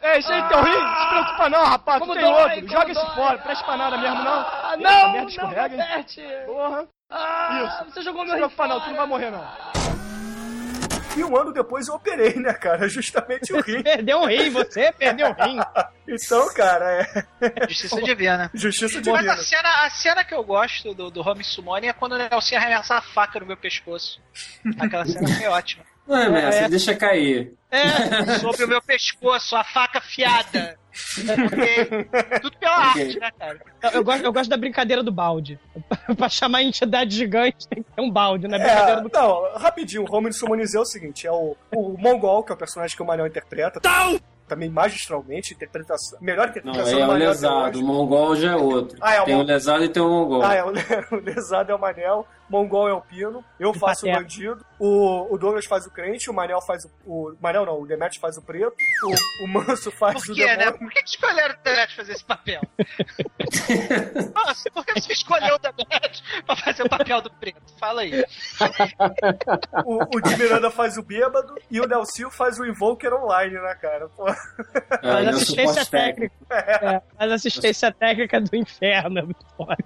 [0.04, 2.68] É, esse aí teu rim, não se preocupa não, rapaz, Como tu tem dói, outro.
[2.68, 3.14] Joga esse dói.
[3.14, 4.32] fora, presta pra nada mesmo não.
[4.32, 5.80] Ah, não, merda não, escorrega, hein?
[5.80, 6.46] Roberto.
[6.46, 6.88] Porra.
[7.10, 7.84] Ah, Isso.
[7.90, 9.44] você jogou Não meu se rim preocupa não, tu não vai morrer não.
[11.16, 12.86] E um ano depois eu operei, né, cara?
[12.88, 13.80] Justamente o rim.
[13.84, 15.58] Perdeu o rim, você perdeu o rim.
[16.08, 16.84] Então, cara,
[17.40, 17.66] é.
[17.68, 18.50] Justiça divina.
[18.52, 19.32] Justiça Mas divina.
[19.32, 22.56] a cena, a cena que eu gosto do, do Home Summoning é quando o Nelson
[22.56, 24.20] arremessa a faca no meu pescoço.
[24.78, 25.84] Aquela cena foi ótima.
[26.06, 26.68] Não é, Messi, É.
[26.68, 27.54] deixa cair.
[27.70, 30.78] É, Sobre o meu pescoço, a faca afiada.
[31.28, 31.86] Ok?
[32.40, 33.02] Tudo pela Ok.
[33.02, 33.58] arte, né, cara?
[33.82, 35.58] eu, eu gosto, eu gosto da brincadeira do balde.
[36.16, 40.02] pra chamar entidade gigante tem que ter um balde na É, brincadeira do não, rapidinho,
[40.02, 43.02] o Romulo Sumonizeu é o seguinte: é o, o Mongol, que é o personagem que
[43.02, 43.80] o Manel interpreta.
[44.46, 47.14] Também magistralmente, interpretação, melhor Não, interpretação é do o Manel.
[47.14, 47.78] até lesado.
[47.80, 48.98] O mongol já é outro.
[49.00, 50.42] Ah, é tem o lesado e tem o mongol.
[50.44, 50.68] Ah, é, o,
[51.16, 55.38] o lesado é o Manel, Mongol é o Pino, eu faço o bandido, o, o
[55.38, 56.90] Douglas faz o crente, o Manel faz o.
[57.06, 60.56] O Manel não, o Demetrius faz o preto, o, o Manso faz Por o quê,
[60.56, 60.70] né?
[60.72, 62.60] Por que que escolheram o Demet fazer esse papel?
[64.34, 67.62] Nossa, por que você escolheu o Demet pra fazer o papel do preto?
[67.78, 68.24] Fala aí.
[69.84, 73.74] O, o Di Miranda faz o bêbado e o Nelcio faz o Invoker online, né,
[73.80, 74.08] cara?
[74.10, 74.28] Pô.
[74.28, 74.34] É,
[75.02, 76.34] Faz é o assistência técnico.
[76.46, 76.84] técnica.
[76.86, 79.18] É, faz assistência técnica do inferno.
[79.18, 79.76] É muito foda.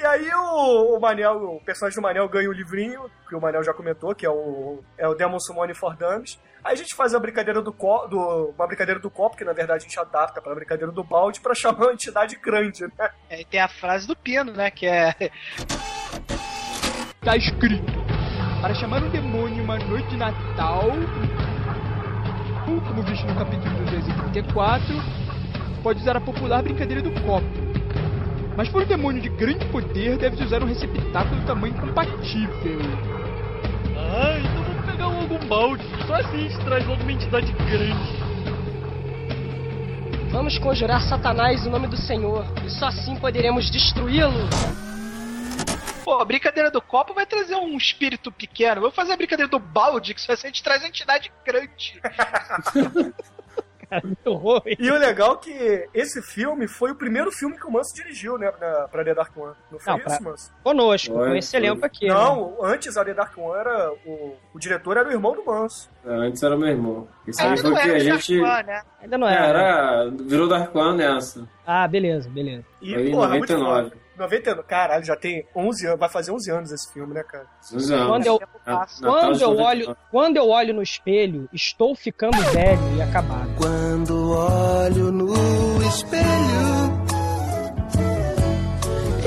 [0.00, 3.62] E aí o, o Manel, o personagem do Manel ganha o livrinho, que o Manel
[3.62, 6.40] já comentou, que é o, é o Demon Summon for Dummies.
[6.64, 9.52] Aí a gente faz a brincadeira do, co, do uma brincadeira do copo, que na
[9.52, 13.10] verdade a gente adapta para a brincadeira do balde pra chamar uma entidade grande, né?
[13.28, 14.70] É, e tem a frase do Pino, né?
[14.70, 15.14] Que é.
[17.22, 17.92] Tá escrito:
[18.62, 20.88] Para chamar um demônio em uma noite de Natal,
[22.64, 24.86] como visto no capítulo 234,
[25.82, 27.69] pode usar a popular brincadeira do copo.
[28.60, 32.78] Mas para um demônio de grande poder, deve usar um receptáculo de tamanho compatível.
[33.96, 35.82] Ah, então vamos pegar logo um balde.
[36.06, 38.18] Só assim a gente traz logo uma entidade grande.
[40.30, 44.46] Vamos conjurar Satanás em nome do Senhor, e só assim poderemos destruí-lo.
[46.04, 48.82] Pô, a brincadeira do copo vai trazer um espírito pequeno.
[48.82, 51.98] Vou fazer a brincadeira do balde, que só assim a gente traz a entidade grande.
[54.04, 54.76] Muito ruim.
[54.78, 58.38] E o legal é que esse filme foi o primeiro filme que o Manso dirigiu,
[58.38, 59.54] né, pra, pra The Dark One.
[59.70, 60.52] Não foi Não, isso, pra- Manso?
[60.62, 61.60] Conosco, Foi, com esse foi.
[61.60, 62.06] elenco aqui.
[62.08, 62.14] né?
[62.14, 63.92] Não, antes a The Dark One era.
[64.06, 65.90] O, o diretor era o irmão do Manso.
[66.04, 67.08] É, Antes era meu irmão.
[67.26, 68.40] Isso Aí aí foi o que era a Dark gente.
[68.40, 68.82] One, né?
[69.02, 69.58] Ainda não É, era.
[69.62, 70.10] era.
[70.10, 71.48] Virou Dark One nessa.
[71.66, 72.64] Ah, beleza, beleza.
[72.80, 73.92] E, Foi em porra, muito 99.
[74.28, 74.36] Foda.
[74.36, 74.62] 99.
[74.68, 75.98] Caralho, já tem 11 anos.
[76.00, 77.46] Vai fazer 11 anos esse filme, né, cara?
[77.74, 78.06] 11 anos.
[78.08, 79.62] Quando eu, Na- Natal quando, eu 99.
[79.62, 83.50] olho, quando eu olho no espelho, estou ficando velho e acabado.
[83.56, 87.00] Quando olho no espelho,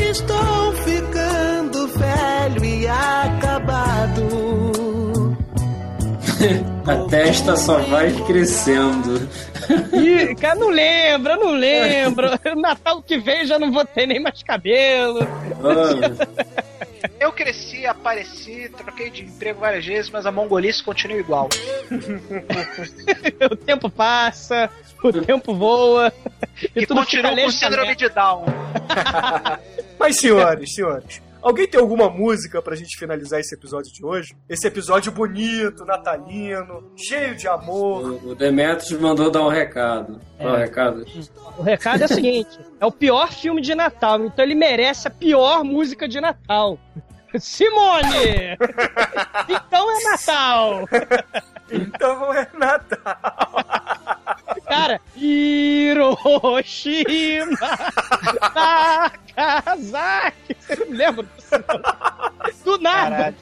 [0.09, 4.23] estou ficando velho e acabado.
[6.85, 9.27] A testa só vai crescendo.
[9.93, 12.27] Ih, cara, não lembra, não lembro.
[12.59, 15.19] Natal que vem já não vou ter nem mais cabelo.
[15.63, 16.27] Ah,
[17.19, 21.47] Eu cresci, apareci, troquei de emprego várias vezes, mas a mongolice continua igual.
[23.49, 24.69] o tempo passa,
[25.01, 26.11] o tempo voa.
[26.75, 28.45] E, E tudo continuo com síndrome de Down.
[29.99, 34.35] Mas, senhores, senhores, alguém tem alguma música pra gente finalizar esse episódio de hoje?
[34.49, 38.23] Esse episódio bonito, natalino, cheio de amor.
[38.23, 40.19] o o Demetrius mandou dar um recado.
[40.39, 41.05] É o recado?
[41.57, 45.11] O recado é o seguinte: é o pior filme de Natal, então ele merece a
[45.11, 46.79] pior música de Natal.
[47.39, 48.57] Simone!
[49.49, 50.87] então é Natal!
[51.71, 53.82] Então é Natal.
[54.73, 55.01] Cara,
[56.33, 57.57] Hiroshima!
[59.35, 60.55] Nagasaki!
[60.59, 62.63] Você não lembra disso?
[62.63, 63.35] Do nada!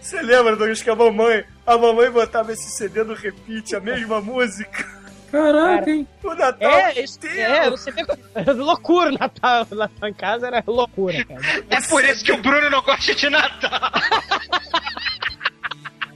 [0.00, 4.20] Você lembra, Douglas, que a mamãe, a mamãe botava esse CD no repeat, a mesma
[4.20, 4.84] música?
[5.30, 6.06] Caraca, hein?
[6.22, 7.40] O Natal É, inteiro.
[7.40, 8.12] é, você vê que-
[8.52, 9.66] loucura o Natal.
[9.70, 11.40] Natal em casa era loucura, cara.
[11.70, 13.70] É por isso que o Bruno não gosta de Natal.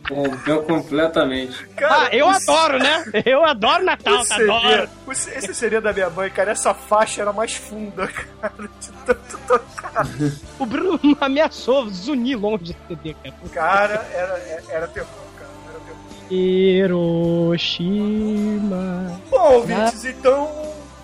[0.09, 1.69] Rompeu completamente.
[1.83, 3.05] Ah, eu o- adoro, né?
[3.25, 4.89] Eu adoro Natal, CD, adoro.
[5.11, 8.07] esse CD da minha mãe, cara, essa faixa era mais funda,
[8.41, 10.07] cara, de tanto tocar.
[10.59, 13.35] O Bruno ameaçou zunir longe do CD, cara.
[13.53, 15.09] Cara, era, era terror,
[15.39, 15.51] cara.
[17.87, 19.21] Hiroshima.
[19.31, 20.51] Bom, ouvintes, então,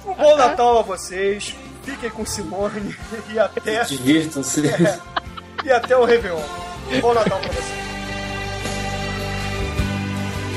[0.06, 1.54] um bom Natal a vocês.
[1.84, 2.94] Fiquem com Simone
[3.34, 4.62] e até, Divirtam-se.
[5.64, 6.40] e até o Réveillon.
[6.92, 7.91] Um bom Natal pra vocês.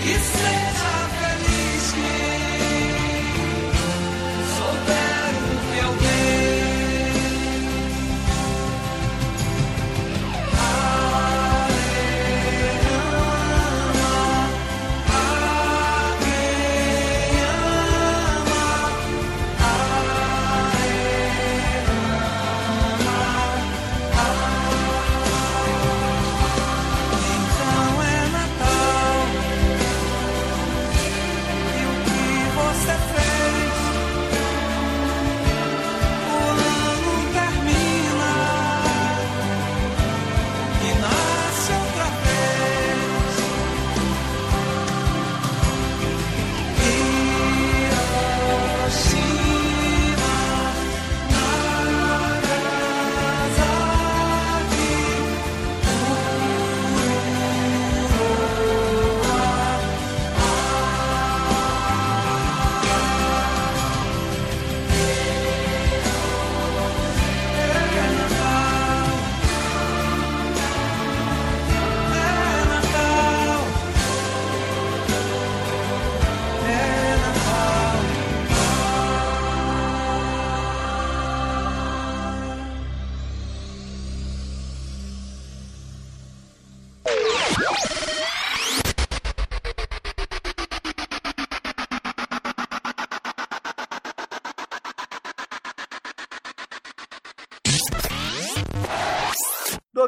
[0.08, 1.25] E seja feliz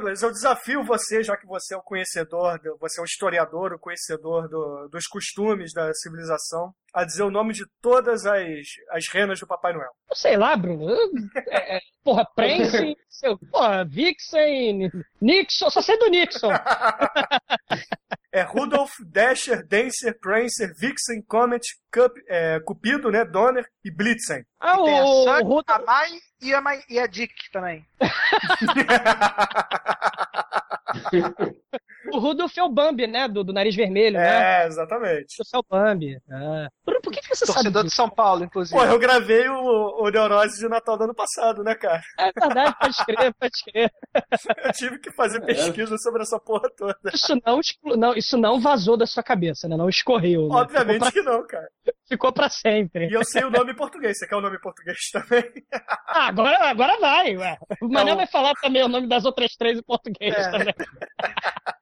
[0.08, 3.74] Douglas, eu desafio você, já que você é o conhecedor, do- você é o historiador,
[3.74, 8.42] o conhecedor do- dos costumes da civilização, a dizer o nome de todas as,
[8.92, 9.92] as renas do Papai Noel.
[10.10, 10.88] Eu sei lá, Bruno.
[11.50, 14.90] É, é, porra, Prince, seu, porra, Vixen,
[15.22, 16.50] Nixon, só sei do Nixon.
[18.32, 24.44] É Rudolph, Dasher, Dancer, Prancer, Vixen, Comet, Cup, é, Cupido, né, Donner e Blitzen.
[24.60, 26.10] Ah, E tem a o, Suck, o Ru- a Mai
[26.42, 27.86] e a, e a Dick também.
[32.14, 33.28] o Rudolph é o Bambi, né?
[33.28, 34.64] Do, do nariz vermelho, né?
[34.64, 35.36] É, exatamente.
[35.42, 36.18] Esse é o Bambi.
[36.32, 36.68] Ah.
[36.84, 37.90] Por que, que você sabe Torcedor de?
[37.96, 38.78] São Paulo, inclusive.
[38.78, 42.02] Pô, eu gravei o, o Neurose de Natal do ano passado, né, cara?
[42.20, 43.92] É verdade, pode crer, pode crer.
[44.68, 46.98] Eu tive que fazer pesquisa sobre essa porra toda.
[47.14, 49.78] Isso não, exclu- não, isso não vazou da sua cabeça, né?
[49.78, 50.48] Não escorreu.
[50.50, 50.56] Né?
[50.56, 51.68] Obviamente ficou, que não, cara.
[51.84, 53.08] pra, ficou pra sempre.
[53.08, 54.18] E eu sei o nome em português.
[54.18, 55.44] Você quer o nome em português também?
[56.08, 57.58] Ah, agora, agora vai, ué.
[57.82, 60.52] O Mané É o- vai falar também o nome das outras três em português É.
[60.52, 60.74] também.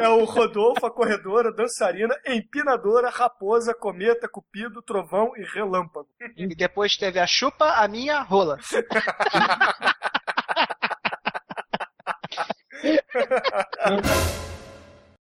[0.00, 6.08] É o Rodolfo, a corredora, dançarina, empinadora, raposa, cometa, cupido, trovão e relâmpago.
[6.36, 8.58] E depois teve a chupa, a minha rola.